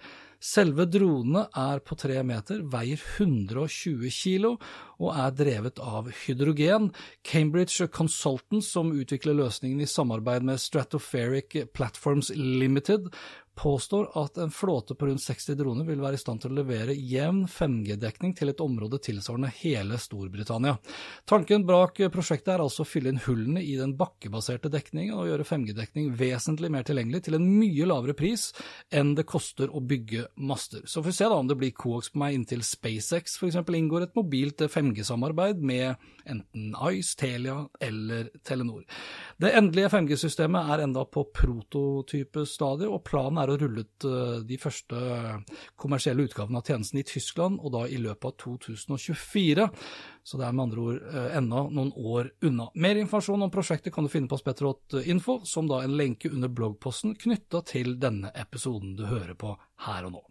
Selve 0.43 0.85
dronene 0.91 1.47
er 1.57 1.81
på 1.85 1.97
tre 1.99 2.21
meter, 2.27 2.61
veier 2.73 3.01
120 3.01 4.11
kilo 4.13 4.57
og 5.01 5.11
er 5.13 5.33
drevet 5.37 5.81
av 5.81 6.11
hydrogen. 6.25 6.91
Cambridge 7.25 7.89
Consultants, 7.93 8.69
som 8.73 8.93
utvikler 8.93 9.37
løsningen 9.39 9.81
i 9.81 9.89
samarbeid 9.89 10.47
med 10.47 10.61
Stratospheric 10.61 11.57
Platforms 11.77 12.31
Limited, 12.37 13.09
påstår 13.57 14.11
at 14.21 14.37
en 14.39 14.51
flåte 14.51 14.95
på 14.95 15.07
rundt 15.07 15.23
60 15.23 15.57
droner 15.57 15.87
vil 15.89 16.01
være 16.03 16.19
i 16.19 16.21
stand 16.21 16.43
til 16.43 16.53
å 16.53 16.59
levere 16.59 16.95
jevn 16.95 17.45
5G-dekning 17.49 18.35
til 18.37 18.53
et 18.53 18.61
område 18.61 19.01
tilsvarende 19.03 19.49
hele 19.63 19.97
Storbritannia. 20.01 20.77
Tanken 21.25 21.65
bak 21.69 22.03
prosjektet 22.13 22.53
er 22.55 22.65
altså 22.65 22.85
å 22.85 22.89
fylle 22.89 23.15
inn 23.15 23.23
hullene 23.25 23.63
i 23.65 23.79
den 23.79 23.95
bakkebaserte 23.97 24.71
dekningen 24.73 25.17
og 25.17 25.31
gjøre 25.31 25.49
5G-dekning 25.49 26.13
vesentlig 26.21 26.71
mer 26.75 26.85
tilgjengelig 26.87 27.25
til 27.27 27.39
en 27.39 27.49
mye 27.49 27.89
lavere 27.89 28.17
pris 28.19 28.51
enn 28.93 29.15
det 29.17 29.25
koster 29.29 29.73
å 29.73 29.81
bygge 29.81 30.29
master. 30.37 30.85
Så 30.85 31.01
får 31.01 31.11
vi 31.11 31.17
se 31.23 31.31
da 31.33 31.41
om 31.41 31.49
det 31.49 31.57
blir 31.61 31.73
coax 31.77 32.13
på 32.13 32.21
meg 32.21 32.37
inntil 32.37 32.65
SpaceX 32.67 33.41
f.eks. 33.41 33.57
inngår 33.65 34.09
et 34.09 34.17
mobilt 34.19 34.67
5G-samarbeid 34.69 35.65
med 35.65 35.97
enten 36.31 36.75
Ice, 36.93 37.15
Telia 37.19 37.69
eller 37.81 38.31
Telenor. 38.45 38.85
Det 39.37 39.53
endelige 39.57 39.91
5G-systemet 39.95 40.73
er 40.73 40.85
enda 40.85 41.05
på 41.09 41.27
prototypestadiet, 41.35 42.91
og 42.91 43.05
planen 43.07 43.41
er 43.43 43.53
å 43.53 43.59
rulle 43.61 43.87
ut 43.87 44.07
eh, 44.09 44.37
de 44.49 44.59
første 44.61 45.01
kommersielle 45.81 46.27
utgavene 46.27 46.61
av 46.61 46.69
tjenesten 46.69 47.01
i 47.01 47.07
Tyskland, 47.07 47.61
og 47.61 47.75
da 47.77 47.87
i 47.89 48.01
løpet 48.03 48.31
av 48.31 48.37
2024. 48.45 49.69
Så 50.27 50.41
det 50.41 50.47
er 50.47 50.55
med 50.57 50.67
andre 50.69 50.87
ord 50.87 51.03
eh, 51.13 51.29
enda 51.39 51.67
noen 51.71 51.93
år 51.97 52.33
unna. 52.49 52.71
Mer 52.75 53.03
informasjon 53.03 53.47
om 53.47 53.53
prosjektet 53.55 53.95
kan 53.95 54.07
du 54.07 54.13
finne 54.13 54.31
på 54.31 54.41
spetrot.info, 54.41 55.41
som 55.47 55.71
da 55.71 55.83
en 55.85 55.97
lenke 55.99 56.33
under 56.33 56.53
bloggposten 56.53 57.15
knytta 57.21 57.63
til 57.69 57.95
denne 58.03 58.35
episoden 58.35 58.97
du 58.99 59.07
hører 59.07 59.39
på 59.39 59.55
her 59.87 60.09
og 60.09 60.19
nå. 60.19 60.27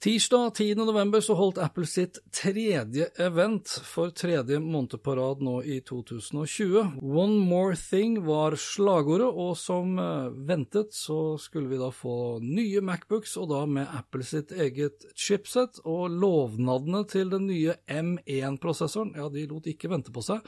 Tirsdag 0.00 0.54
10. 0.54 0.74
november 0.74 1.20
så 1.20 1.34
holdt 1.34 1.56
Apple 1.58 1.86
sitt 1.90 2.20
tredje 2.30 3.08
event 3.18 3.66
for 3.82 4.12
tredje 4.14 4.60
måned 4.62 4.94
på 5.02 5.14
rad 5.18 5.40
nå 5.42 5.56
i 5.66 5.80
2020. 5.82 7.00
One 7.02 7.40
more 7.42 7.74
thing 7.74 8.20
var 8.22 8.54
slagordet, 8.62 9.26
og 9.26 9.56
som 9.58 9.98
eh, 9.98 10.28
ventet 10.46 10.94
så 10.94 11.34
skulle 11.42 11.66
vi 11.72 11.80
da 11.82 11.90
få 11.90 12.38
nye 12.44 12.78
Macbooks, 12.78 13.34
og 13.42 13.50
da 13.50 13.64
med 13.66 13.90
Apple 13.90 14.22
sitt 14.22 14.54
eget 14.54 15.08
chipset, 15.18 15.82
og 15.82 16.14
lovnadene 16.14 17.02
til 17.10 17.34
den 17.34 17.48
nye 17.50 17.74
M1-prosessoren, 17.90 19.16
ja, 19.18 19.26
de 19.34 19.48
lot 19.50 19.66
ikke 19.66 19.90
vente 19.90 20.14
på 20.14 20.22
seg 20.22 20.46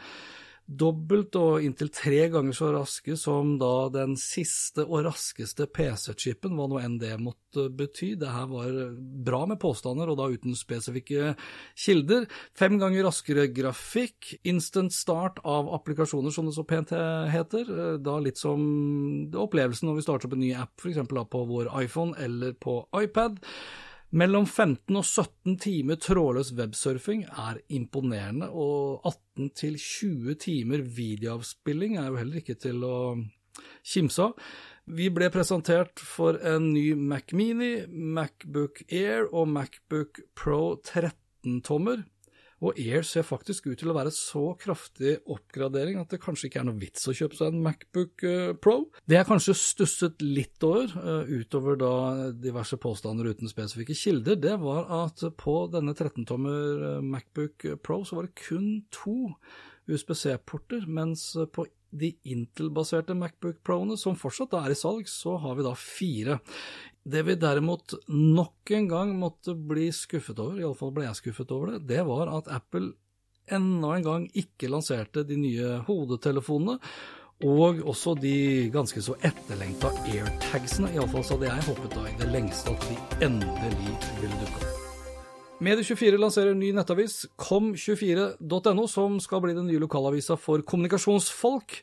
dobbelt 0.70 1.35
og 1.38 1.64
inntil 1.64 1.88
tre 1.92 2.28
ganger 2.30 2.54
så 2.54 2.70
raske 2.74 3.16
som 3.18 3.56
da 3.59 3.88
den 3.92 4.14
siste 4.20 4.85
og 4.87 5.02
raskeste 5.09 5.66
PC-chipen, 5.66 6.54
hva 6.54 6.68
nå 6.70 6.78
enn 6.78 6.98
det 7.02 7.16
måtte 7.18 7.66
bety. 7.74 8.12
Det 8.20 8.30
her 8.30 8.46
var 8.52 8.78
bra 9.26 9.42
med 9.50 9.61
påstander, 9.62 10.12
og 10.12 10.20
da 10.20 10.28
uten 10.30 10.54
spesifikke 10.59 11.35
kilder. 11.74 12.28
Fem 12.59 12.78
ganger 12.80 13.09
raskere 13.09 13.48
grafikk, 13.54 14.37
instant 14.46 14.94
start 14.94 15.42
av 15.42 15.72
applikasjoner, 15.80 16.35
som 16.35 16.46
det 16.48 16.56
så 16.56 16.66
pent 16.68 16.94
heter. 17.35 17.74
Da 17.98 18.16
litt 18.22 18.40
som 18.40 18.64
opplevelsen 19.35 19.90
når 19.90 20.00
vi 20.00 20.06
starter 20.06 20.30
opp 20.30 20.38
en 20.38 20.44
ny 20.46 20.54
app, 20.54 20.74
f.eks. 20.78 21.02
på 21.11 21.46
vår 21.50 21.74
iPhone 21.83 22.14
eller 22.22 22.54
på 22.62 22.83
iPad. 23.02 23.42
Mellom 24.11 24.42
15 24.42 24.96
og 24.99 25.05
17 25.07 25.57
timer 25.62 25.99
trådløs 26.03 26.51
websurfing 26.59 27.23
er 27.31 27.61
imponerende, 27.70 28.49
og 28.51 29.07
18 29.07 29.51
til 29.55 29.77
20 29.79 30.35
timer 30.42 30.83
videoavspilling 30.83 31.94
er 31.96 32.09
jo 32.11 32.18
heller 32.18 32.40
ikke 32.40 32.59
til 32.59 32.83
å 32.83 32.96
kimse 33.87 34.27
av. 34.27 34.51
Vi 34.90 35.07
ble 35.14 35.29
presentert 35.31 36.03
for 36.03 36.40
en 36.42 36.73
ny 36.75 36.88
Mac 36.99 37.31
Mini, 37.37 37.87
Macbook 37.87 38.83
Air 38.90 39.29
og 39.31 39.46
Macbook 39.53 40.18
Pro 40.35 40.81
13-tommer. 40.83 42.03
Og 42.61 42.77
Air 42.81 43.05
ser 43.09 43.25
faktisk 43.25 43.70
ut 43.70 43.79
til 43.81 43.88
å 43.92 43.96
være 43.96 44.12
så 44.12 44.51
kraftig 44.61 45.16
oppgradering 45.33 45.96
at 46.01 46.12
det 46.12 46.20
kanskje 46.20 46.51
ikke 46.51 46.61
er 46.61 46.68
noe 46.68 46.81
vits 46.81 47.09
å 47.09 47.14
kjøpe 47.16 47.38
seg 47.38 47.55
en 47.55 47.62
Macbook 47.64 48.25
eh, 48.29 48.53
Pro. 48.61 48.77
Det 49.09 49.16
jeg 49.16 49.29
kanskje 49.31 49.57
stusset 49.57 50.25
litt 50.25 50.61
over, 50.66 50.92
eh, 50.92 51.33
utover 51.40 51.81
da 51.81 51.94
diverse 52.37 52.77
påstander 52.81 53.31
uten 53.33 53.51
spesifikke 53.51 53.96
kilder, 53.96 54.37
det 54.40 54.59
var 54.61 54.92
at 55.07 55.25
på 55.40 55.57
denne 55.73 55.96
13-tommer 55.96 56.87
eh, 56.90 57.03
Macbook 57.16 57.66
Pro 57.85 58.03
så 58.05 58.20
var 58.20 58.29
det 58.29 58.37
kun 58.44 58.73
to 58.92 59.35
USBC-porter, 59.90 60.85
mens 60.87 61.33
på 61.55 61.64
de 61.90 62.12
Intel-baserte 62.31 63.16
Macbook 63.18 63.59
Pro-ene, 63.66 63.96
som 63.99 64.18
fortsatt 64.18 64.55
er 64.61 64.75
i 64.75 64.79
salg, 64.79 65.09
så 65.11 65.37
har 65.42 65.57
vi 65.59 65.66
da 65.66 65.73
fire. 65.79 66.38
Det 67.04 67.22
vi 67.24 67.36
derimot 67.40 67.94
nok 68.08 68.70
en 68.76 68.88
gang 68.90 69.14
måtte 69.16 69.54
bli 69.54 69.88
skuffet 69.94 70.38
over, 70.38 70.58
iallfall 70.60 70.92
ble 70.94 71.06
jeg 71.06 71.20
skuffet 71.22 71.54
over 71.56 71.74
det, 71.74 71.86
det 71.94 72.04
var 72.08 72.28
at 72.36 72.50
Apple 72.52 72.92
enda 73.50 73.94
en 73.96 74.04
gang 74.04 74.26
ikke 74.36 74.68
lanserte 74.70 75.24
de 75.26 75.38
nye 75.40 75.80
hodetelefonene. 75.88 76.78
Og 77.40 77.80
også 77.88 78.12
de 78.20 78.68
ganske 78.72 79.00
så 79.00 79.14
etterlengta 79.24 79.88
airtagsene. 80.12 80.92
Iallfall 80.92 81.24
så 81.24 81.38
hadde 81.38 81.48
jeg 81.48 81.68
håpet 81.70 81.96
da 81.96 82.04
i 82.10 82.18
det 82.20 82.28
lengste 82.34 82.76
at 82.76 82.84
de 82.90 83.24
endelig 83.30 83.96
ville 84.20 84.42
dukke 84.44 84.60
opp. 84.60 84.80
Medie24 85.61 86.16
lanserer 86.16 86.55
ny 86.57 86.70
nettavis, 86.73 87.27
kom24.no, 87.37 88.85
som 88.88 89.18
skal 89.20 89.42
bli 89.44 89.53
den 89.53 89.66
nye 89.68 89.81
lokalavisa 89.83 90.38
for 90.40 90.62
kommunikasjonsfolk. 90.64 91.75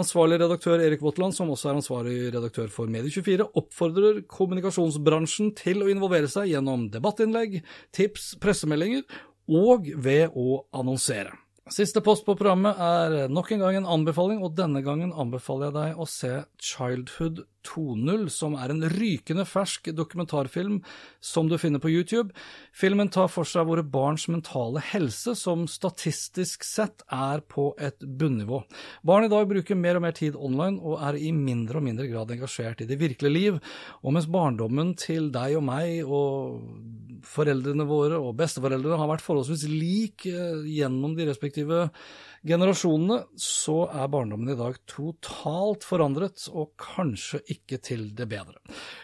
Ansvarlig 0.00 0.38
redaktør 0.40 0.80
Erik 0.80 1.04
Våtland, 1.04 1.36
som 1.36 1.50
også 1.52 1.68
er 1.68 1.76
ansvarlig 1.76 2.14
redaktør 2.32 2.70
for 2.72 2.88
Medie24, 2.88 3.50
oppfordrer 3.60 4.22
kommunikasjonsbransjen 4.32 5.52
til 5.60 5.84
å 5.84 5.90
involvere 5.92 6.30
seg 6.32 6.54
gjennom 6.54 6.86
debattinnlegg, 6.94 7.60
tips, 7.92 8.30
pressemeldinger 8.40 9.04
og 9.52 9.92
ved 10.00 10.32
å 10.32 10.62
annonsere. 10.72 11.36
Siste 11.68 12.00
post 12.00 12.24
på 12.24 12.32
programmet 12.32 12.80
er 12.80 13.28
nok 13.28 13.52
en 13.52 13.60
gang 13.60 13.82
en 13.82 13.92
anbefaling, 13.98 14.40
og 14.40 14.56
denne 14.56 14.80
gangen 14.80 15.12
anbefaler 15.12 15.68
jeg 15.68 15.76
deg 15.76 16.00
å 16.00 16.08
se 16.08 16.32
Childhood 16.64 17.44
2.0, 17.68 18.26
som 18.32 18.56
er 18.58 18.72
en 18.72 18.84
rykende 18.92 19.44
fersk 19.48 19.90
dokumentarfilm 19.96 20.80
som 21.20 21.48
du 21.50 21.56
finner 21.60 21.82
på 21.82 21.92
YouTube. 21.92 22.32
Filmen 22.72 23.10
tar 23.12 23.28
for 23.32 23.48
seg 23.48 23.68
våre 23.68 23.84
barns 23.84 24.26
mentale 24.32 24.82
helse, 24.92 25.36
som 25.38 25.66
statistisk 25.70 26.64
sett 26.66 27.04
er 27.12 27.44
på 27.44 27.70
et 27.78 28.00
bunnivå. 28.00 28.62
Barn 29.06 29.28
i 29.28 29.32
dag 29.32 29.48
bruker 29.50 29.78
mer 29.78 30.00
og 30.00 30.06
mer 30.06 30.16
tid 30.16 30.38
online, 30.38 30.80
og 30.80 31.02
er 31.04 31.20
i 31.20 31.32
mindre 31.34 31.82
og 31.82 31.88
mindre 31.88 32.08
grad 32.10 32.32
engasjert 32.34 32.82
i 32.84 32.88
det 32.88 33.00
virkelige 33.00 33.34
liv. 33.34 33.60
Og 34.02 34.16
mens 34.16 34.30
barndommen 34.30 34.94
til 34.98 35.30
deg 35.34 35.58
og 35.58 35.68
meg 35.68 36.02
og 36.06 37.18
foreldrene 37.28 37.86
våre 37.88 38.18
og 38.22 38.36
besteforeldrene 38.38 38.98
har 39.00 39.10
vært 39.10 39.24
forholdsvis 39.24 39.66
lik 39.70 40.26
eh, 40.30 40.64
gjennom 40.70 41.16
de 41.18 41.26
respektive 41.28 41.88
generasjonene, 42.46 43.22
så 43.40 43.88
er 43.90 44.10
barndommen 44.12 44.52
i 44.52 44.58
dag 44.58 44.76
totalt 44.88 45.86
forandret, 45.86 46.46
og 46.52 46.72
kanskje 46.80 47.42
ikke 47.50 47.57
ikke 47.58 47.80
til 47.82 48.06
det 48.16 48.28
bedre. 48.30 48.56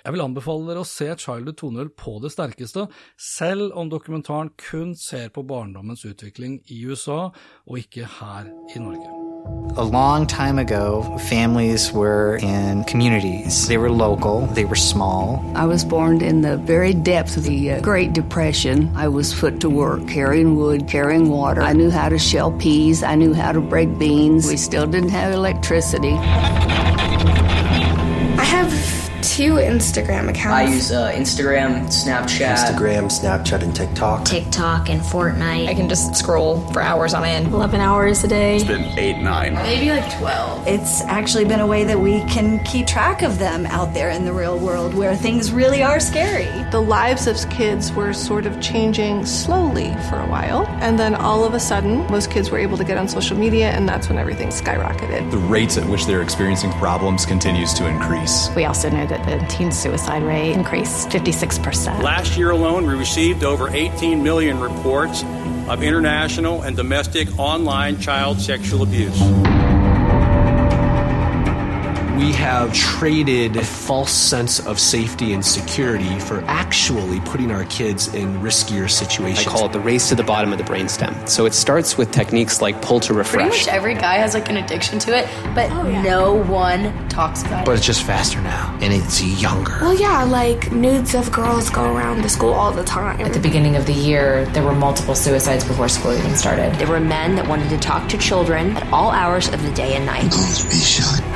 Jeg 0.04 0.14
vil 0.14 0.24
anbefale 0.24 0.70
dere 0.70 0.84
å 0.84 0.88
se 0.88 1.10
Childhood 1.12 1.58
2.0 1.60 1.92
på 1.98 2.16
det 2.24 2.32
sterkeste, 2.34 2.86
selv 3.18 3.74
om 3.74 3.92
dokumentaren 3.92 4.54
kun 4.70 4.94
ser 4.98 5.28
på 5.34 5.44
barndommens 5.46 6.06
utvikling 6.08 6.60
i 6.70 6.84
USA, 6.86 7.28
og 7.66 7.84
ikke 7.84 8.08
her 8.20 8.50
i 8.74 8.82
Norge. 8.82 9.24
A 9.76 9.82
long 9.84 10.26
time 10.26 10.58
ago, 10.58 11.02
families 11.28 11.92
were 11.92 12.36
in 12.36 12.84
communities. 12.84 13.66
They 13.66 13.76
were 13.76 13.90
local, 13.90 14.46
they 14.46 14.64
were 14.64 14.76
small. 14.76 15.44
I 15.54 15.66
was 15.66 15.84
born 15.84 16.22
in 16.22 16.42
the 16.42 16.56
very 16.56 16.94
depth 16.94 17.36
of 17.36 17.42
the 17.42 17.72
uh, 17.72 17.80
Great 17.80 18.12
Depression. 18.12 18.90
I 18.96 19.08
was 19.08 19.34
put 19.34 19.60
to 19.60 19.68
work 19.68 20.06
carrying 20.08 20.56
wood, 20.56 20.88
carrying 20.88 21.28
water. 21.28 21.60
I 21.60 21.72
knew 21.72 21.90
how 21.90 22.08
to 22.08 22.18
shell 22.18 22.52
peas, 22.52 23.02
I 23.02 23.16
knew 23.16 23.34
how 23.34 23.52
to 23.52 23.60
break 23.60 23.98
beans. 23.98 24.48
We 24.48 24.56
still 24.56 24.86
didn't 24.86 25.10
have 25.10 25.32
electricity. 25.32 26.16
I 29.34 29.36
two 29.36 29.54
Instagram 29.54 30.28
accounts. 30.28 30.46
I 30.46 30.62
use 30.72 30.92
uh, 30.92 31.10
Instagram, 31.10 31.86
Snapchat. 31.86 32.54
Instagram, 32.54 33.10
Snapchat, 33.10 33.62
and 33.64 33.74
TikTok. 33.74 34.24
TikTok 34.24 34.88
and 34.88 35.00
Fortnite. 35.00 35.66
I 35.66 35.74
can 35.74 35.88
just 35.88 36.14
scroll 36.14 36.60
for 36.70 36.80
hours 36.80 37.14
on 37.14 37.24
end. 37.24 37.48
11 37.48 37.80
hours 37.80 38.22
a 38.22 38.28
day. 38.28 38.56
It's 38.56 38.64
been 38.64 38.84
8, 38.96 39.18
9. 39.18 39.54
Maybe 39.54 39.90
like 39.90 40.18
12. 40.18 40.68
It's 40.68 41.00
actually 41.02 41.46
been 41.46 41.58
a 41.58 41.66
way 41.66 41.82
that 41.82 41.98
we 41.98 42.20
can 42.26 42.62
keep 42.62 42.86
track 42.86 43.22
of 43.22 43.40
them 43.40 43.66
out 43.66 43.92
there 43.92 44.10
in 44.10 44.24
the 44.24 44.32
real 44.32 44.56
world 44.56 44.94
where 44.94 45.16
things 45.16 45.50
really 45.50 45.82
are 45.82 45.98
scary. 45.98 46.46
The 46.70 46.80
lives 46.80 47.26
of 47.26 47.34
kids 47.50 47.92
were 47.92 48.12
sort 48.12 48.46
of 48.46 48.60
changing 48.60 49.26
slowly 49.26 49.94
for 50.08 50.20
a 50.20 50.28
while. 50.28 50.64
And 50.80 50.96
then 50.96 51.16
all 51.16 51.42
of 51.42 51.54
a 51.54 51.60
sudden, 51.60 52.06
most 52.08 52.30
kids 52.30 52.52
were 52.52 52.58
able 52.58 52.76
to 52.76 52.84
get 52.84 52.98
on 52.98 53.08
social 53.08 53.36
media, 53.36 53.70
and 53.70 53.88
that's 53.88 54.08
when 54.08 54.16
everything 54.16 54.50
skyrocketed. 54.50 55.32
The 55.32 55.38
rates 55.38 55.76
at 55.76 55.88
which 55.88 56.06
they're 56.06 56.22
experiencing 56.22 56.70
problems 56.74 57.26
continues 57.26 57.74
to 57.74 57.88
increase. 57.88 58.48
We 58.54 58.64
also 58.64 58.88
know 58.90 59.06
that 59.06 59.23
the 59.24 59.44
teen 59.48 59.72
suicide 59.72 60.22
rate 60.22 60.52
increased 60.52 61.08
56%. 61.08 62.02
Last 62.02 62.36
year 62.36 62.50
alone, 62.50 62.86
we 62.86 62.94
received 62.94 63.44
over 63.44 63.68
18 63.68 64.22
million 64.22 64.60
reports 64.60 65.22
of 65.68 65.82
international 65.82 66.62
and 66.62 66.76
domestic 66.76 67.28
online 67.38 68.00
child 68.00 68.40
sexual 68.40 68.82
abuse. 68.82 69.20
We 72.16 72.30
have 72.32 72.72
traded 72.72 73.56
a 73.56 73.64
false 73.64 74.12
sense 74.12 74.64
of 74.64 74.78
safety 74.78 75.32
and 75.32 75.44
security 75.44 76.20
for 76.20 76.44
actually 76.46 77.18
putting 77.20 77.50
our 77.50 77.64
kids 77.64 78.14
in 78.14 78.40
riskier 78.40 78.88
situations. 78.88 79.48
I 79.48 79.50
call 79.50 79.66
it 79.66 79.72
the 79.72 79.80
race 79.80 80.10
to 80.10 80.14
the 80.14 80.22
bottom 80.22 80.52
of 80.52 80.58
the 80.58 80.64
brainstem. 80.64 81.28
So 81.28 81.44
it 81.44 81.54
starts 81.54 81.98
with 81.98 82.12
techniques 82.12 82.62
like 82.62 82.80
pull 82.80 83.00
to 83.00 83.14
refresh. 83.14 83.48
Pretty 83.48 83.66
much 83.66 83.66
every 83.66 83.94
guy 83.94 84.14
has 84.14 84.32
like 84.32 84.48
an 84.48 84.58
addiction 84.58 85.00
to 85.00 85.18
it, 85.18 85.28
but 85.56 85.72
oh, 85.72 85.88
yeah. 85.88 86.02
no 86.02 86.34
one 86.34 87.08
talks 87.08 87.42
about 87.42 87.50
but 87.50 87.58
it. 87.58 87.66
But 87.66 87.76
it's 87.78 87.86
just 87.86 88.04
faster 88.04 88.40
now, 88.40 88.78
and 88.80 88.92
it's 88.92 89.20
younger. 89.20 89.76
Well, 89.80 89.98
yeah, 89.98 90.22
like 90.22 90.70
nudes 90.70 91.16
of 91.16 91.32
girls 91.32 91.68
go 91.68 91.92
around 91.92 92.22
the 92.22 92.28
school 92.28 92.52
all 92.52 92.70
the 92.70 92.84
time. 92.84 93.20
At 93.22 93.32
the 93.32 93.40
beginning 93.40 93.74
of 93.74 93.86
the 93.86 93.92
year, 93.92 94.44
there 94.46 94.62
were 94.62 94.74
multiple 94.74 95.16
suicides 95.16 95.64
before 95.64 95.88
school 95.88 96.12
even 96.12 96.36
started. 96.36 96.76
There 96.76 96.88
were 96.88 97.00
men 97.00 97.34
that 97.34 97.48
wanted 97.48 97.70
to 97.70 97.78
talk 97.78 98.08
to 98.10 98.18
children 98.18 98.76
at 98.76 98.92
all 98.92 99.10
hours 99.10 99.48
of 99.48 99.60
the 99.64 99.72
day 99.72 99.94
and 99.94 100.06
night. 100.06 100.30
Girls 100.30 100.64
be 100.64 100.76
shy 100.76 101.33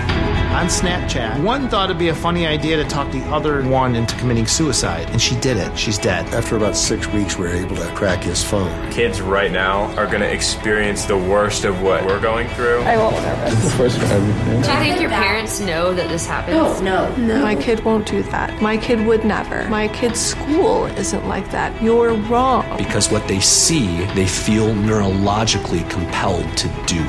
on 0.48 0.66
Snapchat. 0.66 1.42
One 1.42 1.68
thought 1.68 1.90
it'd 1.90 1.98
be 1.98 2.08
a 2.08 2.14
funny 2.14 2.46
idea 2.46 2.76
to 2.76 2.84
talk 2.84 3.10
the 3.12 3.22
other 3.26 3.62
one 3.68 3.94
into 3.94 4.16
committing 4.16 4.46
suicide, 4.46 5.08
and 5.10 5.20
she 5.20 5.36
did 5.40 5.56
it. 5.56 5.78
She's 5.78 5.98
dead. 5.98 6.26
After 6.34 6.56
about 6.56 6.76
six 6.76 7.06
weeks, 7.08 7.36
we 7.36 7.46
were 7.46 7.54
able 7.54 7.76
to 7.76 7.86
crack 7.94 8.22
his 8.22 8.42
phone. 8.42 8.90
Kids 8.90 9.20
right 9.20 9.52
now 9.52 9.84
are 9.96 10.06
going 10.06 10.20
to 10.20 10.32
experience 10.32 11.04
the 11.04 11.16
worst 11.16 11.64
of 11.64 11.82
what 11.82 12.04
we're 12.04 12.20
going 12.20 12.48
through. 12.48 12.80
I'm 12.80 12.98
a 12.98 13.04
little 13.04 13.20
nervous. 13.20 13.64
The 13.64 13.70
first 13.70 13.98
everything. 14.00 14.62
Do 14.62 14.72
you 14.72 14.78
think 14.78 15.00
your 15.00 15.10
parents 15.10 15.60
know 15.60 15.94
that 15.94 16.08
this 16.08 16.26
happens? 16.26 16.80
No, 16.80 17.14
no, 17.16 17.16
no. 17.16 17.42
My 17.42 17.54
kid 17.54 17.84
won't 17.84 18.06
do 18.06 18.22
that. 18.24 18.60
My 18.62 18.76
kid 18.76 19.04
would 19.06 19.24
never. 19.24 19.68
My 19.68 19.88
kid's 19.88 20.20
school 20.20 20.86
isn't 20.86 21.26
like 21.28 21.50
that. 21.50 21.80
You're 21.82 22.14
wrong. 22.14 22.76
Because 22.76 23.10
what 23.10 23.28
they 23.28 23.40
see, 23.40 24.04
they 24.14 24.26
feel 24.26 24.74
neurologically 24.74 25.88
compelled 25.90 26.56
to 26.56 26.68
do. 26.86 27.04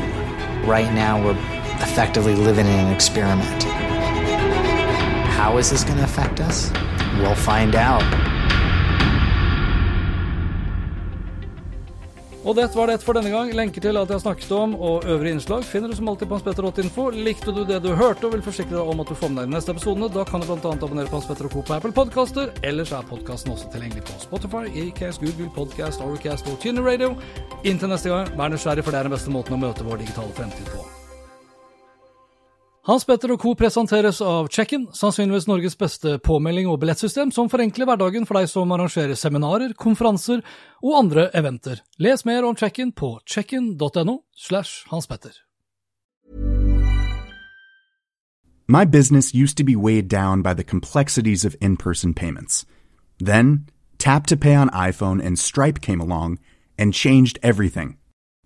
Right 0.66 0.94
now, 0.94 1.24
we're 1.24 1.59
effectively 1.82 2.36
living 2.36 2.68
in 2.68 2.80
an 2.86 2.94
experiment. 2.94 3.64
How 5.40 5.58
is 5.58 5.70
this 5.70 5.84
going 5.84 5.98
to 5.98 6.04
affect 6.04 6.40
us? 6.40 6.72
We'll 7.20 7.36
find 7.36 7.76
out. 7.76 8.04
Og 12.50 12.56
det 12.56 12.70
var 12.76 12.88
det 12.88 13.02
for 13.04 13.14
denne 13.14 13.30
gang. 13.30 13.52
Lenker 13.54 13.84
til 13.84 13.98
alt 14.00 14.10
jeg 14.10 14.16
har 14.16 14.24
snakket 14.24 14.52
om 14.56 14.74
og 14.76 15.04
øvrige 15.06 15.36
innslag 15.36 15.64
finner 15.68 15.92
du 15.92 15.96
som 15.96 16.08
alltid 16.10 16.28
på 16.28 16.38
hanspetter.info. 16.38 17.10
Likte 17.14 17.54
du 17.54 17.64
det 17.68 17.82
du 17.84 17.90
hørte 17.94 18.26
og 18.26 18.34
vil 18.34 18.42
forsikre 18.42 18.78
deg 18.78 18.92
om 18.94 19.04
at 19.04 19.12
du 19.12 19.18
får 19.20 19.34
med 19.34 19.44
deg 19.44 19.52
de 19.52 19.56
neste 19.58 19.76
episodene, 19.76 20.10
da 20.10 20.24
kan 20.26 20.42
du 20.42 20.48
bl.a. 20.48 20.72
abonnere 20.72 21.12
på 21.12 21.20
Hans 21.20 21.28
Petter 21.30 21.46
og 21.46 21.54
Co. 21.54 21.62
på 21.68 21.76
Apple 21.78 21.92
Podcaster. 21.92 22.54
Ellers 22.64 22.94
er 22.96 23.06
podkasten 23.10 23.54
også 23.54 23.70
tilgjengelig 23.74 24.08
på 24.08 24.18
Spotify, 24.24 24.66
Acast, 24.86 25.22
Google 25.22 25.52
Podcast, 25.56 26.02
Overcast 26.02 26.48
og 26.48 26.58
Tuner 26.64 26.88
Radio. 26.90 27.12
Inntil 27.64 27.92
neste 27.92 28.10
gang, 28.10 28.32
vær 28.40 28.56
nysgjerrig, 28.56 28.88
for 28.88 28.96
det 28.96 29.04
er 29.04 29.12
den 29.12 29.18
beste 29.18 29.36
måten 29.36 29.60
å 29.60 29.62
møte 29.68 29.86
vår 29.86 30.02
digitale 30.02 30.34
fremtid 30.40 30.74
på. 30.74 30.99
Hans 32.90 33.04
Petter 33.06 33.30
og 33.30 33.38
co. 33.38 33.52
presenteres 33.54 34.18
av 34.26 34.48
Check-in, 34.50 34.88
sannsynligvis 34.98 35.46
Norges 35.46 35.76
beste 35.78 36.16
påmelding 36.26 36.66
og 36.72 36.80
billettsystem 36.82 37.30
som 37.30 37.46
forenkler 37.46 37.86
hverdagen 37.86 38.24
for 38.26 38.40
deg 38.40 38.48
som 38.50 38.72
arrangerer 38.74 39.14
seminarer, 39.14 39.76
konferanser 39.78 40.42
og 40.82 40.96
andre 40.98 41.28
eventer. 41.38 41.84
Les 42.02 42.26
mer 42.26 42.48
om 42.50 42.58
Check-in 42.58 42.90
på 42.90 43.20
checkin.no 43.30 44.16
slash 44.34 44.90
hanspetter. 44.90 45.38
My 48.68 48.86
business 48.86 49.36
used 49.36 49.58
to 49.58 49.64
be 49.64 49.76
weighed 49.76 50.10
down 50.10 50.42
by 50.42 50.56
the 50.56 50.66
complexities 50.66 51.46
of 51.46 51.56
in-person 51.62 52.16
payments. 52.16 52.66
Then, 53.20 53.70
Tap 54.00 54.26
to 54.28 54.36
Pay 54.36 54.56
on 54.56 54.70
iPhone 54.70 55.22
and 55.24 55.38
Stripe 55.38 55.82
came 55.82 56.02
along 56.02 56.40
and 56.76 56.92
changed 56.92 57.38
everything. 57.44 57.99